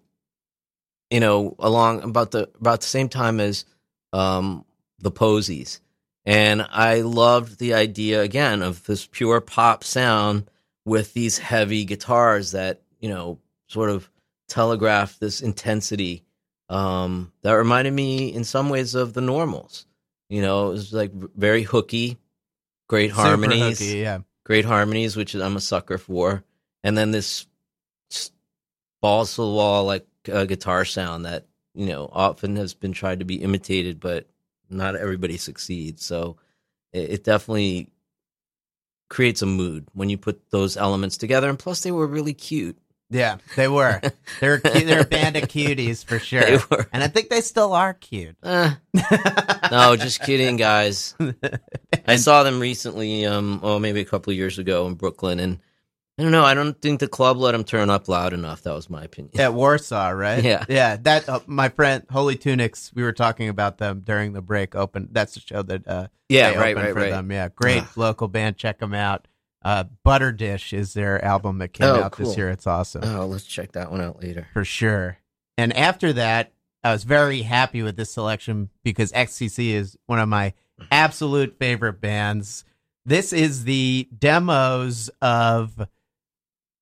you 1.10 1.18
know, 1.20 1.56
along 1.58 2.02
about 2.02 2.30
the 2.30 2.48
about 2.60 2.80
the 2.80 2.86
same 2.86 3.08
time 3.08 3.40
as 3.40 3.64
um 4.12 4.64
the 5.00 5.10
Posies. 5.10 5.80
And 6.24 6.66
I 6.70 7.00
loved 7.00 7.58
the 7.58 7.74
idea 7.74 8.22
again 8.22 8.62
of 8.62 8.84
this 8.84 9.06
pure 9.06 9.40
pop 9.40 9.82
sound 9.84 10.50
with 10.84 11.14
these 11.14 11.38
heavy 11.38 11.84
guitars 11.84 12.52
that, 12.52 12.82
you 13.00 13.08
know, 13.08 13.38
sort 13.68 13.90
of 13.90 14.08
telegraph 14.48 15.18
this 15.18 15.40
intensity 15.42 16.24
um 16.68 17.32
that 17.42 17.52
reminded 17.52 17.92
me 17.92 18.32
in 18.32 18.44
some 18.44 18.68
ways 18.70 18.94
of 18.94 19.12
the 19.12 19.20
normals. 19.20 19.86
You 20.28 20.42
know, 20.42 20.68
it 20.68 20.72
was 20.72 20.92
like 20.92 21.12
very 21.12 21.64
hooky, 21.64 22.18
great 22.88 23.10
Super 23.10 23.22
harmonies 23.22 23.80
hooky, 23.80 23.98
yeah. 23.98 24.20
Great 24.44 24.64
harmonies, 24.64 25.16
which 25.16 25.34
I'm 25.34 25.56
a 25.56 25.60
sucker 25.60 25.98
for, 25.98 26.44
and 26.82 26.96
then 26.96 27.10
this 27.10 27.46
balls 29.00 29.34
to 29.34 29.42
the 29.42 29.48
wall 29.48 29.84
like 29.84 30.06
uh, 30.30 30.44
guitar 30.44 30.84
sound 30.84 31.24
that 31.24 31.46
you 31.74 31.86
know 31.86 32.08
often 32.12 32.56
has 32.56 32.74
been 32.74 32.92
tried 32.92 33.20
to 33.20 33.24
be 33.24 33.42
imitated, 33.42 34.00
but 34.00 34.28
not 34.68 34.96
everybody 34.96 35.36
succeeds. 35.36 36.04
So 36.04 36.36
it, 36.92 37.10
it 37.10 37.24
definitely 37.24 37.90
creates 39.08 39.42
a 39.42 39.46
mood 39.46 39.86
when 39.92 40.08
you 40.08 40.16
put 40.18 40.50
those 40.50 40.76
elements 40.76 41.16
together, 41.16 41.48
and 41.48 41.58
plus 41.58 41.82
they 41.82 41.92
were 41.92 42.06
really 42.06 42.34
cute. 42.34 42.78
Yeah, 43.10 43.38
they 43.56 43.66
were. 43.68 44.00
They're 44.40 44.60
cu- 44.60 44.84
they're 44.84 45.00
a 45.02 45.04
band 45.04 45.36
of 45.36 45.44
cuties 45.48 46.04
for 46.04 46.18
sure. 46.20 46.40
They 46.42 46.58
were. 46.70 46.86
And 46.92 47.02
I 47.02 47.08
think 47.08 47.28
they 47.28 47.40
still 47.40 47.72
are 47.72 47.92
cute. 47.94 48.36
Eh, 48.44 48.70
no, 49.70 49.96
just 49.96 50.22
kidding, 50.22 50.56
guys. 50.56 51.14
I 52.06 52.16
saw 52.16 52.42
them 52.42 52.60
recently, 52.60 53.26
um, 53.26 53.60
oh, 53.62 53.78
maybe 53.78 54.00
a 54.00 54.04
couple 54.04 54.30
of 54.30 54.36
years 54.36 54.58
ago 54.58 54.86
in 54.86 54.94
Brooklyn, 54.94 55.40
and 55.40 55.58
I 56.18 56.22
don't 56.22 56.32
know. 56.32 56.44
I 56.44 56.54
don't 56.54 56.80
think 56.80 57.00
the 57.00 57.08
club 57.08 57.38
let 57.38 57.52
them 57.52 57.64
turn 57.64 57.88
up 57.90 58.06
loud 58.08 58.32
enough. 58.32 58.62
That 58.62 58.74
was 58.74 58.90
my 58.90 59.02
opinion. 59.04 59.40
At 59.40 59.54
Warsaw, 59.54 60.10
right? 60.10 60.44
Yeah. 60.44 60.64
yeah. 60.68 60.96
That 60.96 61.28
uh, 61.28 61.40
my 61.46 61.70
friend 61.70 62.04
Holy 62.10 62.36
Tunics. 62.36 62.92
We 62.94 63.02
were 63.02 63.12
talking 63.12 63.48
about 63.48 63.78
them 63.78 64.02
during 64.04 64.32
the 64.34 64.42
break. 64.42 64.74
Open. 64.74 65.08
That's 65.12 65.34
the 65.34 65.40
show 65.40 65.62
that. 65.62 65.88
Uh, 65.88 66.06
Yeah, 66.28 66.50
right, 66.50 66.76
right, 66.76 66.92
for 66.92 67.00
right. 67.00 67.10
Them. 67.10 67.32
Yeah, 67.32 67.48
great 67.48 67.84
local 67.96 68.28
band. 68.28 68.56
Check 68.58 68.78
them 68.80 68.92
out. 68.94 69.26
Uh, 69.62 69.84
Butter 70.04 70.32
Dish 70.32 70.72
is 70.72 70.94
their 70.94 71.22
album 71.24 71.58
that 71.58 71.72
came 71.74 71.86
Oh, 71.88 72.02
out 72.02 72.16
this 72.16 72.36
year. 72.36 72.48
It's 72.48 72.66
awesome 72.66 73.02
Oh, 73.04 73.26
let's 73.26 73.44
check 73.44 73.72
that 73.72 73.90
one 73.90 74.00
out 74.00 74.22
later. 74.22 74.46
for 74.52 74.64
sure. 74.64 75.18
And 75.58 75.76
after 75.76 76.12
that, 76.14 76.52
I 76.82 76.92
was 76.92 77.04
very 77.04 77.42
happy 77.42 77.82
with 77.82 77.96
this 77.96 78.10
selection 78.10 78.70
because 78.82 79.12
XTC 79.12 79.72
is 79.74 79.98
one 80.06 80.18
of 80.18 80.28
my 80.30 80.54
absolute 80.90 81.58
favorite 81.58 82.00
bands. 82.00 82.64
This 83.04 83.34
is 83.34 83.64
the 83.64 84.08
demos 84.18 85.10
of 85.20 85.86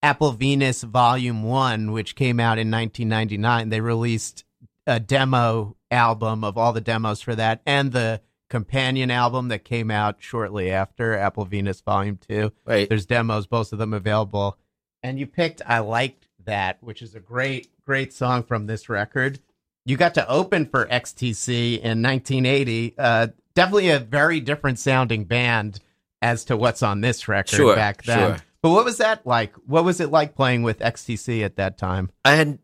Apple 0.00 0.30
Venus 0.32 0.84
Volume 0.84 1.42
1, 1.42 1.90
which 1.90 2.14
came 2.14 2.38
out 2.38 2.58
in 2.58 2.70
1999. 2.70 3.70
They 3.70 3.80
released 3.80 4.44
a 4.86 5.00
demo 5.00 5.76
album 5.90 6.44
of 6.44 6.56
all 6.56 6.72
the 6.72 6.80
demos 6.80 7.20
for 7.20 7.34
that 7.34 7.60
and 7.66 7.90
the 7.90 8.20
companion 8.48 9.10
album 9.10 9.48
that 9.48 9.64
came 9.64 9.90
out 9.90 10.16
shortly 10.18 10.70
after 10.70 11.16
Apple 11.16 11.44
Venus 11.44 11.80
Volume 11.80 12.18
2. 12.28 12.52
Right. 12.64 12.88
There's 12.88 13.06
demos, 13.06 13.46
both 13.46 13.72
of 13.72 13.78
them 13.78 13.92
available. 13.92 14.56
And 15.02 15.18
you 15.18 15.26
picked 15.26 15.62
I'd 15.66 15.80
Like 15.80 16.16
That, 16.44 16.82
which 16.82 17.02
is 17.02 17.14
a 17.14 17.20
great, 17.20 17.68
great 17.84 18.12
song 18.12 18.42
from 18.42 18.66
this 18.66 18.88
record. 18.88 19.40
You 19.84 19.96
got 19.96 20.14
to 20.14 20.28
open 20.28 20.66
for 20.66 20.86
XTC 20.86 21.78
in 21.78 22.02
1980. 22.02 22.94
Uh, 22.98 23.28
definitely 23.54 23.90
a 23.90 23.98
very 23.98 24.40
different 24.40 24.78
sounding 24.78 25.24
band 25.24 25.80
as 26.20 26.44
to 26.46 26.56
what's 26.56 26.82
on 26.82 27.00
this 27.00 27.28
record 27.28 27.56
Sure, 27.56 27.74
back 27.76 28.02
then. 28.02 28.18
sure. 28.18 28.36
But 28.60 28.70
what 28.70 28.84
was 28.84 28.98
that 28.98 29.24
like? 29.26 29.54
What 29.66 29.84
was 29.84 30.00
it 30.00 30.10
like 30.10 30.34
playing 30.34 30.62
with 30.64 30.80
XTC 30.80 31.44
at 31.44 31.56
that 31.56 31.78
time? 31.78 32.10
I 32.24 32.34
had 32.34 32.58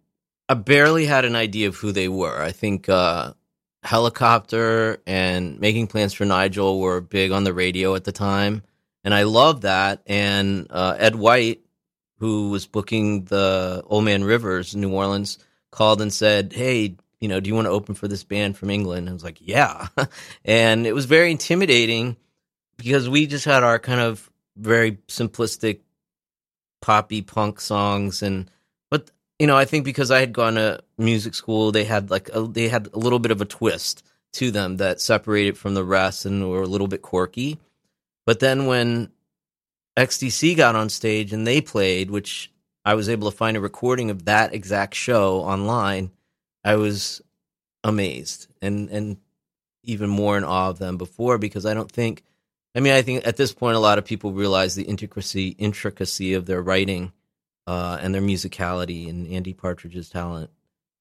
I 0.48 0.54
barely 0.54 1.06
had 1.06 1.24
an 1.24 1.36
idea 1.36 1.68
of 1.68 1.76
who 1.76 1.92
they 1.92 2.08
were. 2.08 2.42
I 2.42 2.52
think 2.52 2.88
uh, 2.88 3.34
Helicopter 3.84 5.00
and 5.06 5.60
Making 5.60 5.86
Plans 5.86 6.14
for 6.14 6.24
Nigel 6.24 6.80
were 6.80 7.00
big 7.00 7.32
on 7.32 7.44
the 7.44 7.52
radio 7.52 7.94
at 7.94 8.04
the 8.04 8.12
time, 8.12 8.62
and 9.04 9.14
I 9.14 9.24
loved 9.24 9.62
that. 9.62 10.02
And 10.06 10.66
uh, 10.70 10.96
Ed 10.98 11.14
White, 11.16 11.60
who 12.18 12.50
was 12.50 12.66
booking 12.66 13.24
the 13.24 13.82
Old 13.86 14.04
Man 14.04 14.24
Rivers 14.24 14.74
in 14.74 14.80
New 14.80 14.92
Orleans, 14.92 15.38
called 15.70 16.00
and 16.00 16.12
said, 16.12 16.52
"Hey, 16.52 16.96
you 17.20 17.28
know, 17.28 17.40
do 17.40 17.48
you 17.48 17.54
want 17.54 17.66
to 17.66 17.72
open 17.72 17.94
for 17.94 18.08
this 18.08 18.24
band 18.24 18.56
from 18.56 18.70
England?" 18.70 19.08
I 19.08 19.12
was 19.12 19.24
like, 19.24 19.38
"Yeah," 19.40 19.88
and 20.44 20.86
it 20.86 20.94
was 20.94 21.04
very 21.04 21.30
intimidating 21.30 22.16
because 22.76 23.08
we 23.08 23.26
just 23.26 23.44
had 23.44 23.62
our 23.62 23.78
kind 23.78 24.00
of 24.00 24.30
very 24.56 24.92
simplistic 25.08 25.80
poppy 26.80 27.22
punk 27.22 27.60
songs 27.60 28.22
and 28.22 28.50
but 28.90 29.10
you 29.38 29.46
know 29.46 29.56
i 29.56 29.64
think 29.64 29.84
because 29.84 30.10
i 30.10 30.20
had 30.20 30.32
gone 30.32 30.54
to 30.54 30.80
music 30.98 31.34
school 31.34 31.72
they 31.72 31.84
had 31.84 32.10
like 32.10 32.30
a, 32.34 32.42
they 32.42 32.68
had 32.68 32.88
a 32.92 32.98
little 32.98 33.18
bit 33.18 33.32
of 33.32 33.40
a 33.40 33.44
twist 33.44 34.02
to 34.34 34.50
them 34.50 34.76
that 34.76 35.00
separated 35.00 35.56
from 35.56 35.74
the 35.74 35.84
rest 35.84 36.26
and 36.26 36.50
were 36.50 36.62
a 36.62 36.66
little 36.66 36.88
bit 36.88 37.02
quirky. 37.02 37.58
But 38.26 38.40
then 38.40 38.66
when 38.66 39.10
xtc 39.96 40.56
got 40.56 40.74
on 40.74 40.88
stage 40.88 41.32
and 41.32 41.46
they 41.46 41.60
played 41.60 42.10
which 42.10 42.50
i 42.84 42.94
was 42.94 43.08
able 43.08 43.30
to 43.30 43.36
find 43.36 43.56
a 43.56 43.60
recording 43.60 44.10
of 44.10 44.24
that 44.24 44.52
exact 44.52 44.92
show 44.96 45.38
online 45.38 46.10
i 46.64 46.74
was 46.74 47.22
amazed 47.84 48.48
and 48.60 48.88
and 48.90 49.18
even 49.84 50.10
more 50.10 50.36
in 50.36 50.42
awe 50.42 50.70
of 50.70 50.80
them 50.80 50.96
before 50.96 51.38
because 51.38 51.64
i 51.64 51.74
don't 51.74 51.92
think 51.92 52.24
I 52.76 52.80
mean, 52.80 52.92
I 52.92 53.02
think 53.02 53.24
at 53.24 53.36
this 53.36 53.52
point, 53.52 53.76
a 53.76 53.78
lot 53.78 53.98
of 53.98 54.04
people 54.04 54.32
realize 54.32 54.74
the 54.74 54.82
intricacy 54.82 55.50
intricacy 55.58 56.34
of 56.34 56.46
their 56.46 56.60
writing 56.60 57.12
uh, 57.66 57.98
and 58.00 58.14
their 58.14 58.22
musicality 58.22 59.08
and 59.08 59.26
Andy 59.28 59.52
Partridge's 59.54 60.08
talent. 60.10 60.50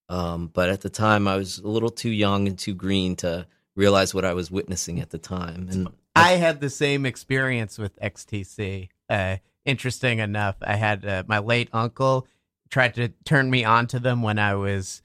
Um, 0.10 0.48
but 0.54 0.70
at 0.70 0.82
the 0.82 0.90
time, 0.90 1.28
I 1.28 1.38
was 1.38 1.60
a 1.60 1.68
little 1.68 1.90
too 1.90 2.12
young 2.12 2.48
and 2.48 2.58
too 2.58 2.74
green 2.74 3.16
to 3.18 3.48
realize 3.76 4.14
what 4.14 4.26
I 4.26 4.34
was 4.34 4.52
witnessing 4.52 5.00
at 5.00 5.10
the 5.10 5.18
time. 5.18 5.68
And 5.72 5.88
I 6.16 6.32
had 6.34 6.60
the 6.62 6.70
same 6.70 7.06
experience 7.06 7.78
with 7.78 8.00
XTC. 8.00 8.90
Uh, 9.10 9.38
interesting 9.66 10.20
enough, 10.20 10.56
I 10.62 10.76
had 10.76 11.06
uh, 11.06 11.24
my 11.28 11.40
late 11.40 11.70
uncle 11.74 12.28
tried 12.70 12.96
to 12.96 13.10
turn 13.26 13.50
me 13.50 13.64
onto 13.64 14.00
them 14.00 14.22
when 14.22 14.38
I 14.40 14.56
was 14.56 15.02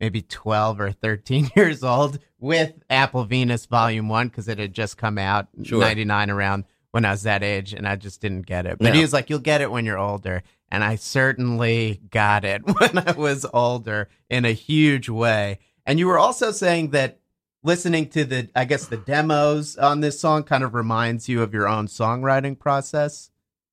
maybe 0.00 0.22
12 0.22 0.80
or 0.80 0.92
13 0.92 1.50
years 1.56 1.82
old 1.82 2.18
with 2.38 2.74
Apple 2.90 3.24
Venus 3.24 3.66
Volume 3.66 4.08
1 4.08 4.28
because 4.28 4.48
it 4.48 4.58
had 4.58 4.74
just 4.74 4.96
come 4.96 5.18
out 5.18 5.48
Sure. 5.62 5.80
99 5.80 6.30
around 6.30 6.64
when 6.90 7.04
I 7.04 7.10
was 7.12 7.22
that 7.24 7.42
age 7.42 7.72
and 7.72 7.88
I 7.88 7.96
just 7.96 8.20
didn't 8.20 8.46
get 8.46 8.66
it. 8.66 8.78
But 8.78 8.88
No. 8.88 8.92
he 8.92 9.00
was 9.00 9.12
like, 9.12 9.30
You'll 9.30 9.38
get 9.40 9.60
it 9.62 9.70
when 9.70 9.84
you're 9.84 9.98
older. 9.98 10.42
And 10.70 10.82
I 10.82 10.96
certainly 10.96 12.00
got 12.10 12.44
it 12.44 12.62
when 12.78 12.98
I 12.98 13.12
was 13.12 13.46
older 13.52 14.08
in 14.28 14.44
a 14.44 14.52
huge 14.52 15.08
way. 15.08 15.60
And 15.86 15.98
you 15.98 16.06
were 16.06 16.18
also 16.18 16.50
saying 16.50 16.90
that 16.90 17.20
listening 17.62 18.08
to 18.10 18.24
the, 18.24 18.48
I 18.54 18.64
guess, 18.64 18.86
the 18.86 18.96
demos 18.96 19.76
on 19.76 20.00
this 20.00 20.20
song 20.20 20.42
kind 20.44 20.64
of 20.64 20.74
reminds 20.74 21.28
you 21.28 21.42
of 21.42 21.54
your 21.54 21.68
own 21.68 21.86
songwriting 21.86 22.58
process. 22.58 23.30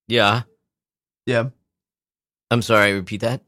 yeah, 0.08 0.44
Yeah. 1.26 1.50
I'm 2.50 2.62
sorry, 2.62 2.94
repeat 2.94 3.22
that. 3.22 3.42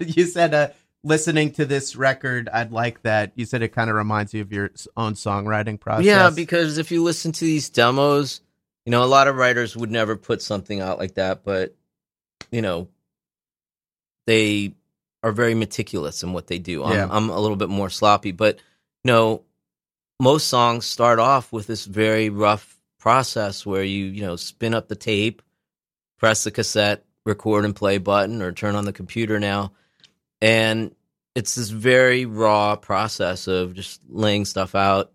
you 0.00 0.24
said 0.24 0.54
uh, 0.54 0.68
listening 1.04 1.52
to 1.52 1.66
this 1.66 1.96
record, 1.96 2.48
I'd 2.50 2.72
like 2.72 3.02
that. 3.02 3.32
You 3.34 3.44
said 3.44 3.62
it 3.62 3.68
kind 3.68 3.90
of 3.90 3.96
reminds 3.96 4.32
you 4.32 4.40
of 4.40 4.52
your 4.52 4.70
own 4.96 5.14
songwriting 5.14 5.78
process. 5.78 6.06
Yeah, 6.06 6.30
because 6.30 6.78
if 6.78 6.90
you 6.90 7.02
listen 7.02 7.32
to 7.32 7.44
these 7.44 7.68
demos, 7.68 8.40
you 8.86 8.90
know, 8.90 9.04
a 9.04 9.06
lot 9.06 9.28
of 9.28 9.36
writers 9.36 9.76
would 9.76 9.90
never 9.90 10.16
put 10.16 10.40
something 10.42 10.80
out 10.80 10.98
like 10.98 11.14
that, 11.14 11.44
but 11.44 11.76
you 12.52 12.62
know, 12.62 12.88
they 14.26 14.74
are 15.24 15.32
very 15.32 15.54
meticulous 15.54 16.22
in 16.22 16.32
what 16.32 16.46
they 16.46 16.58
do. 16.58 16.84
I'm, 16.84 16.92
Yeah. 16.92 17.08
I'm 17.10 17.28
a 17.30 17.40
little 17.40 17.56
bit 17.56 17.68
more 17.68 17.90
sloppy, 17.90 18.30
but 18.30 18.56
you 19.02 19.12
know, 19.12 19.42
most 20.20 20.46
songs 20.46 20.86
start 20.86 21.18
off 21.18 21.52
with 21.52 21.66
this 21.66 21.84
very 21.84 22.30
rough 22.30 22.78
process 23.00 23.66
where 23.66 23.82
you, 23.82 24.04
you 24.04 24.22
know, 24.22 24.36
spin 24.36 24.74
up 24.74 24.86
the 24.86 24.94
tape, 24.94 25.42
press 26.18 26.44
the 26.44 26.52
cassette, 26.52 27.04
record 27.24 27.64
and 27.64 27.74
play 27.74 27.98
button, 27.98 28.42
or 28.42 28.52
turn 28.52 28.76
on 28.76 28.84
the 28.84 28.92
computer 28.92 29.40
now. 29.40 29.72
And 30.40 30.94
it's 31.34 31.54
this 31.54 31.70
very 31.70 32.26
raw 32.26 32.76
process 32.76 33.48
of 33.48 33.74
just 33.74 34.02
laying 34.08 34.44
stuff 34.44 34.74
out 34.74 35.10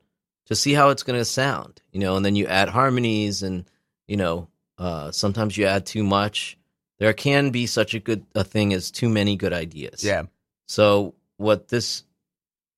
to 0.47 0.55
see 0.55 0.73
how 0.73 0.89
it's 0.89 1.03
going 1.03 1.19
to 1.19 1.25
sound, 1.25 1.81
you 1.91 1.99
know, 1.99 2.17
and 2.17 2.25
then 2.25 2.35
you 2.35 2.47
add 2.47 2.69
harmonies 2.69 3.43
and, 3.43 3.69
you 4.07 4.17
know, 4.17 4.47
uh, 4.77 5.11
sometimes 5.11 5.57
you 5.57 5.65
add 5.65 5.85
too 5.85 6.03
much. 6.03 6.57
There 6.99 7.13
can 7.13 7.51
be 7.51 7.65
such 7.67 7.93
a 7.93 7.99
good 7.99 8.25
a 8.35 8.43
thing 8.43 8.73
as 8.73 8.89
too 8.91 9.09
many 9.09 9.35
good 9.35 9.53
ideas. 9.53 10.03
Yeah. 10.03 10.23
So 10.67 11.13
what 11.37 11.67
this 11.67 12.03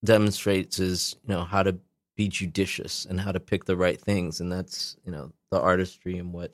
demonstrates 0.04 0.78
is, 0.78 1.16
you 1.26 1.34
know, 1.34 1.44
how 1.44 1.62
to 1.62 1.76
be 2.16 2.28
judicious 2.28 3.06
and 3.06 3.20
how 3.20 3.32
to 3.32 3.40
pick 3.40 3.64
the 3.64 3.76
right 3.76 4.00
things, 4.00 4.40
and 4.40 4.50
that's 4.52 4.96
you 5.04 5.12
know 5.12 5.32
the 5.50 5.60
artistry 5.60 6.18
and 6.18 6.32
what 6.32 6.52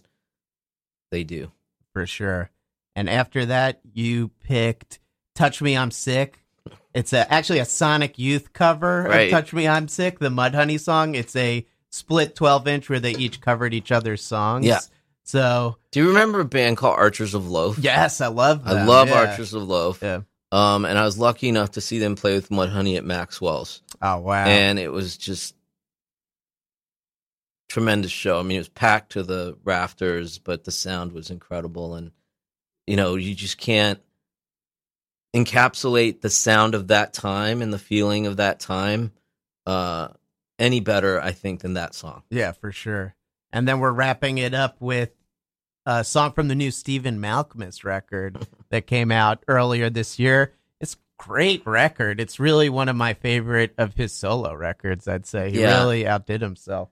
they 1.11 1.25
do. 1.25 1.51
for 1.93 2.07
sure. 2.07 2.51
And 2.95 3.09
after 3.11 3.47
that, 3.47 3.81
you 3.93 4.29
picked 4.45 4.99
"Touch 5.35 5.61
Me, 5.61 5.77
I'm 5.77 5.91
Sick." 5.91 6.43
It's 6.95 7.13
a, 7.13 7.31
actually 7.33 7.59
a 7.59 7.65
Sonic 7.67 8.19
Youth 8.19 8.53
cover 8.53 9.03
Right. 9.09 9.25
of 9.25 9.31
"Touch 9.31 9.53
Me, 9.53 9.69
I'm 9.69 9.89
Sick," 9.89 10.19
the 10.19 10.29
Mudhoney 10.31 10.79
song. 10.81 11.15
It's 11.15 11.37
a 11.37 11.67
split 11.91 12.35
twelve 12.35 12.67
inch 12.69 12.89
where 12.89 13.01
they 13.01 13.13
each 13.17 13.41
covered 13.41 13.75
each 13.75 13.93
other's 13.93 14.23
songs. 14.23 14.65
Yeah. 14.67 14.81
So 15.27 15.77
Do 15.91 16.01
you 16.01 16.09
remember 16.09 16.39
a 16.41 16.45
band 16.45 16.77
called 16.77 16.97
Archers 16.97 17.35
of 17.35 17.49
Loaf? 17.51 17.79
yes, 17.79 18.21
I 18.21 18.29
love. 18.29 18.63
I 18.65 18.85
love 18.85 19.09
yeah. 19.09 19.27
Archers 19.27 19.53
of 19.53 19.65
Loaf. 19.65 19.99
Yeah. 20.01 20.21
Um, 20.53 20.85
and 20.85 20.97
I 20.97 21.05
was 21.05 21.19
lucky 21.19 21.49
enough 21.49 21.73
to 21.73 21.81
see 21.81 21.99
them 21.99 22.15
play 22.15 22.35
with 22.35 22.49
Mudhoney 22.51 22.97
at 22.97 23.05
Maxwell's, 23.05 23.83
Oh 24.01 24.19
wow. 24.19 24.47
and 24.47 24.79
it 24.79 24.93
was 24.93 25.17
just 25.17 25.57
tremendous 27.69 28.13
show. 28.13 28.39
I 28.39 28.43
mean, 28.43 28.57
it 28.57 28.61
was 28.61 28.69
packed 28.69 29.13
to 29.13 29.25
the 29.25 29.59
rafters, 29.65 30.39
but 30.39 30.63
the 30.63 30.71
sound 30.71 31.11
was 31.11 31.31
incredible, 31.31 31.97
and 31.97 32.13
you 32.87 32.95
know, 32.95 33.17
you 33.17 33.35
just 33.35 33.59
can't 33.59 33.99
encapsulate 35.35 36.21
the 36.21 36.31
sound 36.31 36.77
of 36.77 36.89
that 36.89 37.13
time 37.13 37.61
and 37.61 37.73
the 37.73 37.79
feeling 37.79 38.27
of 38.29 38.37
that 38.37 38.61
time 38.61 39.11
uh, 39.67 40.09
any 40.61 40.79
better, 40.79 41.21
I 41.21 41.33
think, 41.33 41.61
than 41.61 41.75
that 41.75 41.95
song. 41.95 42.23
Yeah, 42.31 42.53
for 42.53 42.71
sure. 42.71 43.17
And 43.53 43.67
then 43.67 43.81
we're 43.81 43.93
wrapping 43.93 44.39
it 44.39 44.55
up 44.55 44.77
with 44.81 45.11
a 45.87 46.05
song 46.05 46.33
from 46.33 46.49
the 46.49 46.55
new 46.55 46.71
Stephen 46.71 47.19
Malkmus 47.21 47.85
record 47.85 48.47
that 48.71 48.87
came 48.87 49.11
out 49.13 49.43
earlier 49.49 49.89
this 49.89 50.19
year. 50.19 50.53
It's 50.81 50.95
a 50.95 51.23
great 51.23 51.65
record. 51.67 52.21
It's 52.21 52.39
really 52.41 52.69
one 52.69 52.89
of 52.89 52.97
my 52.97 53.15
favorite 53.15 53.73
of 53.79 53.95
his 53.95 54.13
solo 54.13 54.53
records, 54.55 55.07
I'd 55.09 55.27
say. 55.27 55.51
He 55.51 55.61
Yeah. 55.61 55.79
really 55.79 56.07
outdid 56.07 56.43
himself. 56.43 56.89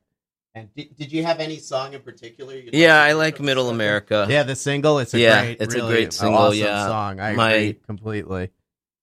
And 0.55 0.73
did, 0.77 0.95
did 0.97 1.13
you 1.13 1.25
have 1.25 1.41
any 1.41 1.59
song 1.59 1.95
in 1.95 2.01
particular? 2.03 2.55
you'd 2.55 2.73
Yeah, 2.73 3.01
like 3.01 3.09
I 3.11 3.13
like 3.15 3.41
Middle 3.41 3.65
this 3.65 3.73
record? 3.73 3.75
America. 4.15 4.27
Yeah, 4.31 4.43
the 4.45 4.55
single. 4.55 5.01
It's 5.01 5.13
a 5.13 5.19
Yeah, 5.19 5.43
great, 5.43 5.61
it's 5.61 5.75
a 5.75 5.81
great 5.81 6.13
single, 6.13 6.39
awesome 6.39 6.59
yeah. 6.61 6.87
song. 6.87 7.19
I 7.21 7.33
My- 7.33 7.51
agree 7.53 7.73
completely. 7.85 8.51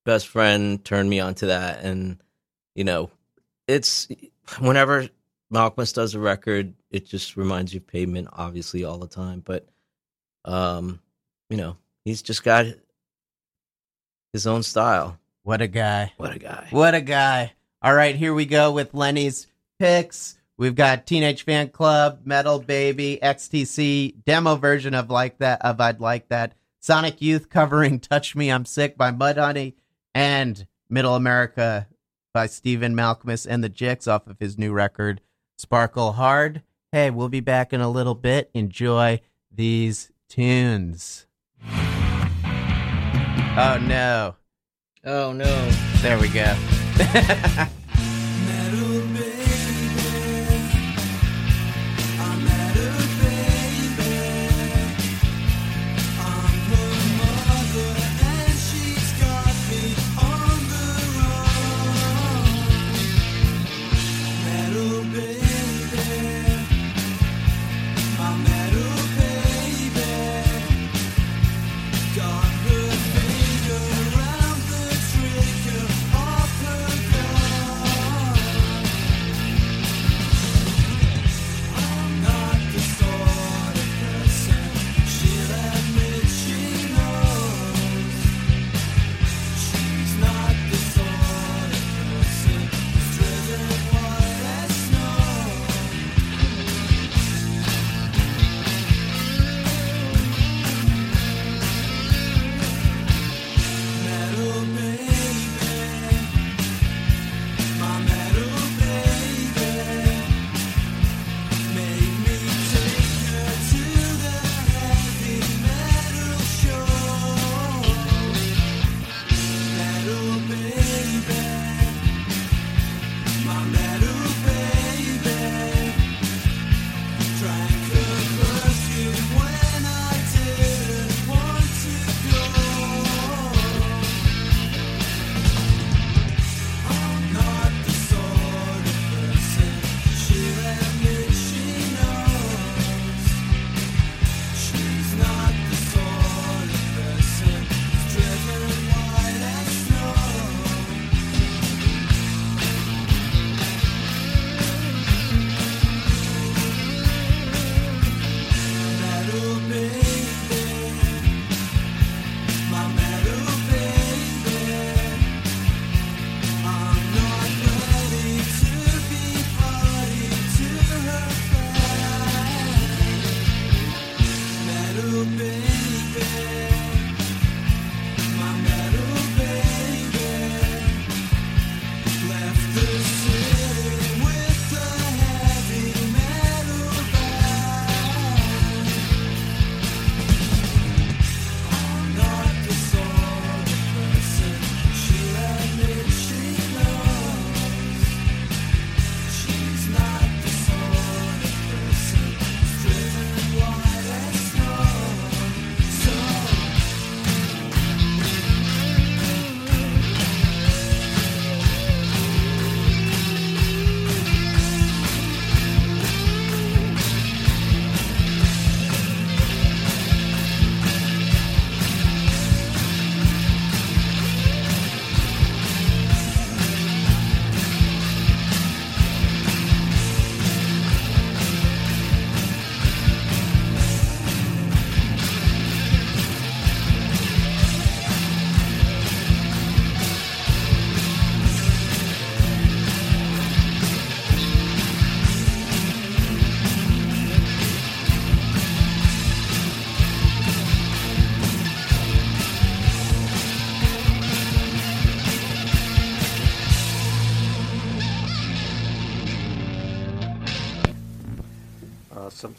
best 0.06 0.28
friend 0.30 0.84
turned 0.86 1.10
me 1.10 1.20
onto 1.20 1.46
that 1.48 1.84
and 1.84 2.18
you 2.74 2.84
know 2.84 3.12
it's 3.68 4.08
whenever 4.60 5.08
Malkmus 5.54 5.94
does 5.94 6.16
a 6.16 6.20
record 6.20 6.74
it 6.90 7.06
just 7.06 7.38
reminds 7.38 7.72
you 7.74 7.80
of 7.82 7.86
pavement 7.86 8.28
obviously 8.34 8.84
all 8.84 8.98
the 8.98 9.06
time 9.08 9.42
but 9.46 9.68
um 10.46 11.00
you 11.50 11.58
know 11.58 11.78
he's 12.06 12.22
just 12.22 12.44
got 12.44 12.66
his 14.34 14.48
own 14.48 14.64
style 14.64 15.18
What 15.44 15.62
a 15.62 15.68
guy. 15.68 16.14
what 16.18 16.34
a 16.36 16.40
guy 16.40 16.68
What 16.72 16.96
a 16.96 17.02
guy. 17.02 17.54
All 17.84 17.94
right, 17.96 18.16
here 18.16 18.34
we 18.34 18.46
go 18.46 18.72
with 18.72 18.94
Lenny's 18.94 19.48
picks. 19.80 20.38
We've 20.58 20.76
got 20.76 21.08
Teenage 21.08 21.44
Fanclub, 21.48 22.24
Metal 22.26 22.60
Baby, 22.60 23.18
XTC, 23.24 24.24
demo 24.24 24.56
version 24.56 24.94
of 24.94 25.10
Like 25.10 25.40
That 25.40 25.60
of 25.66 25.82
I'd 25.82 26.00
Like 26.00 26.30
That, 26.30 26.54
Sonic 26.80 27.22
Youth 27.24 27.50
covering 27.50 28.00
Touch 28.00 28.36
Me 28.36 28.52
I'm 28.52 28.66
Sick 28.66 28.96
by 28.98 29.12
Mudhoney, 29.12 29.74
and 30.14 30.68
Middle 30.90 31.16
America 31.16 31.88
by 32.36 32.46
Stephen 32.46 32.94
Malkmus 32.96 33.48
and 33.50 33.64
the 33.64 33.70
Jicks 33.70 34.08
off 34.08 34.28
of 34.28 34.38
his 34.40 34.60
new 34.60 34.72
record, 34.72 35.20
Sparkle 35.58 36.12
Hard. 36.12 36.62
Hey, 36.92 37.10
we'll 37.10 37.30
be 37.30 37.40
back 37.40 37.74
in 37.74 37.82
a 37.82 37.90
little 37.90 38.16
bit. 38.16 38.52
Enjoy 38.54 39.20
these 39.52 40.11
tunes. 40.32 41.26
Oh 43.58 43.78
no. 43.82 44.36
oh 45.04 45.34
no 45.34 45.70
There 46.02 46.18
we 46.18 46.30
go. 46.30 46.56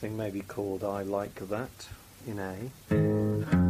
something 0.02 0.16
maybe 0.16 0.40
called 0.40 0.82
I 0.82 1.02
Like 1.02 1.48
That 1.48 1.86
in 2.26 2.40
A. 2.40 3.61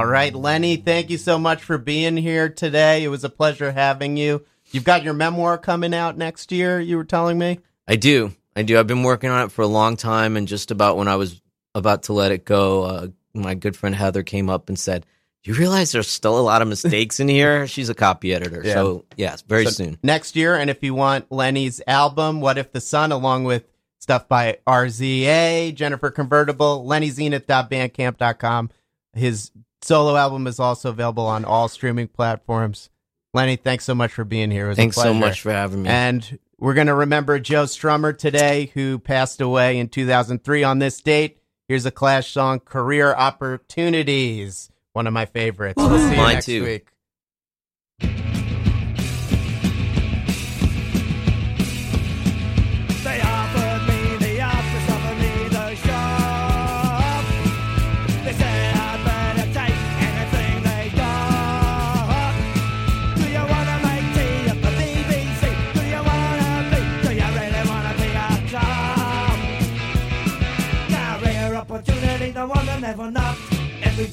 All 0.00 0.06
right, 0.06 0.34
Lenny, 0.34 0.76
thank 0.76 1.10
you 1.10 1.18
so 1.18 1.38
much 1.38 1.62
for 1.62 1.76
being 1.76 2.16
here 2.16 2.48
today. 2.48 3.04
It 3.04 3.08
was 3.08 3.22
a 3.22 3.28
pleasure 3.28 3.70
having 3.70 4.16
you. 4.16 4.46
You've 4.72 4.84
got 4.84 5.02
your 5.02 5.12
memoir 5.12 5.58
coming 5.58 5.92
out 5.92 6.16
next 6.16 6.50
year, 6.52 6.80
you 6.80 6.96
were 6.96 7.04
telling 7.04 7.36
me? 7.36 7.58
I 7.86 7.96
do. 7.96 8.32
I 8.56 8.62
do. 8.62 8.78
I've 8.78 8.86
been 8.86 9.02
working 9.02 9.28
on 9.28 9.44
it 9.44 9.52
for 9.52 9.60
a 9.60 9.66
long 9.66 9.98
time, 9.98 10.38
and 10.38 10.48
just 10.48 10.70
about 10.70 10.96
when 10.96 11.06
I 11.06 11.16
was 11.16 11.42
about 11.74 12.04
to 12.04 12.14
let 12.14 12.32
it 12.32 12.46
go, 12.46 12.82
uh, 12.84 13.08
my 13.34 13.52
good 13.54 13.76
friend 13.76 13.94
Heather 13.94 14.22
came 14.22 14.48
up 14.48 14.70
and 14.70 14.78
said, 14.78 15.04
"Do 15.42 15.50
you 15.50 15.58
realize 15.58 15.92
there's 15.92 16.08
still 16.08 16.38
a 16.38 16.40
lot 16.40 16.62
of 16.62 16.68
mistakes 16.68 17.20
in 17.20 17.28
here?" 17.28 17.66
She's 17.66 17.90
a 17.90 17.94
copy 17.94 18.32
editor, 18.32 18.62
Yeah. 18.64 18.72
so 18.72 19.04
yes, 19.18 19.42
very 19.42 19.66
So 19.66 19.70
soon. 19.72 19.98
Next 20.02 20.34
year, 20.34 20.54
and 20.56 20.70
if 20.70 20.82
you 20.82 20.94
want 20.94 21.30
Lenny's 21.30 21.82
album, 21.86 22.40
What 22.40 22.56
If 22.56 22.72
the 22.72 22.80
Sun, 22.80 23.12
along 23.12 23.44
with 23.44 23.64
stuff 23.98 24.28
by 24.28 24.60
RZA, 24.66 25.74
Jennifer 25.74 26.10
Convertible, 26.10 26.86
lennyzenith.bandcamp.com. 26.86 28.70
His 29.12 29.50
solo 29.82 30.16
album 30.16 30.46
is 30.46 30.60
also 30.60 30.90
available 30.90 31.26
on 31.26 31.44
all 31.44 31.68
streaming 31.68 32.08
platforms. 32.08 32.90
Lenny, 33.32 33.56
thanks 33.56 33.84
so 33.84 33.94
much 33.94 34.12
for 34.12 34.24
being 34.24 34.50
here. 34.50 34.66
It 34.66 34.70
was 34.70 34.78
a 34.78 34.80
Thanks 34.80 34.96
so 34.96 35.14
much 35.14 35.40
for 35.40 35.52
having 35.52 35.82
me. 35.82 35.88
And 35.88 36.38
we're 36.58 36.74
going 36.74 36.88
to 36.88 36.94
remember 36.94 37.38
Joe 37.38 37.64
Strummer 37.64 38.16
today, 38.16 38.70
who 38.74 38.98
passed 38.98 39.40
away 39.40 39.78
in 39.78 39.88
2003 39.88 40.64
on 40.64 40.78
this 40.80 41.00
date. 41.00 41.38
Here's 41.68 41.86
a 41.86 41.90
Clash 41.92 42.32
song, 42.32 42.58
Career 42.60 43.14
Opportunities. 43.14 44.70
One 44.92 45.06
of 45.06 45.12
my 45.12 45.26
favorites. 45.26 45.76
We'll 45.76 45.98
see 45.98 46.10
you 46.10 46.16
Mine 46.16 46.34
next 46.34 46.46
too. 46.46 46.64
week. 46.64 46.88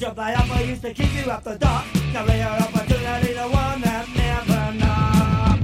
Job 0.08 0.16
they 0.16 0.34
offer 0.34 0.64
used 0.64 0.82
to 0.82 0.92
keep 0.94 1.12
you 1.14 1.30
up 1.30 1.44
the 1.44 1.56
dock. 1.56 1.84
Career 2.12 2.46
opportunity, 2.46 3.32
the 3.34 3.42
one 3.42 3.80
that 3.82 4.08
never 4.16 4.72
knocked. 4.78 5.62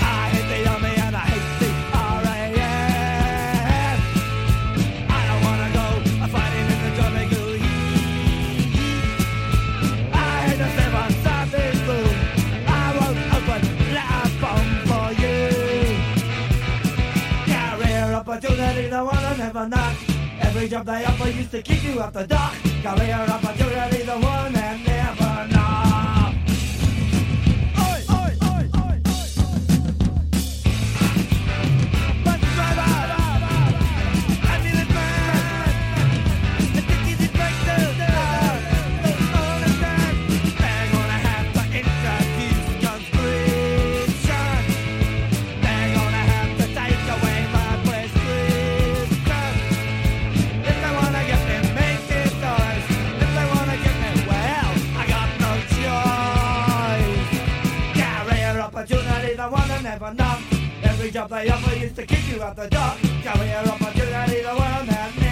I 0.00 0.28
hate 0.32 0.48
the 0.52 0.68
army 0.70 0.94
and 1.04 1.16
I 1.16 1.18
hate 1.32 1.60
the 1.60 1.68
RAF. 2.24 2.58
I 5.08 5.20
don't 5.28 5.42
wanna 5.46 5.68
go 5.78 5.86
fighting 6.34 6.68
in 6.74 6.78
the 6.84 6.90
jungle 6.98 7.52
heat. 7.62 9.02
I 10.12 10.16
hate 10.46 10.58
the 10.58 10.68
seven 10.76 11.08
Sunday 11.24 11.70
school. 11.80 12.10
I 12.66 12.86
won't 12.96 13.18
open 13.36 13.62
that 13.94 14.30
bomb 14.42 14.70
for 14.88 15.08
you. 15.22 15.40
Career 17.50 18.06
opportunity, 18.14 18.84
the 18.88 19.00
one 19.04 19.24
I 19.24 19.36
never 19.36 19.64
knocked. 19.68 20.17
Every 20.48 20.66
job 20.66 20.86
they 20.86 21.04
offer 21.04 21.28
used 21.28 21.50
to 21.50 21.60
kick 21.60 21.84
you 21.84 22.00
out 22.00 22.14
the 22.14 22.26
dock. 22.26 22.54
Career 22.82 23.26
opportunity, 23.28 24.02
the 24.02 24.18
one 24.18 24.56
and 24.56 24.82
never 24.86 25.46
know. 25.52 26.17
a. 60.16 60.38
Every 60.82 61.10
job 61.10 61.28
they 61.30 61.48
offer 61.50 61.76
used 61.76 61.96
to 61.96 62.06
kick 62.06 62.26
you 62.28 62.42
out 62.42 62.56
the 62.56 62.68
door. 62.68 62.94
Career 63.22 63.62
opportunity, 63.66 64.42
the 64.42 64.48
world 64.48 64.88
had 64.88 65.16
me. 65.20 65.27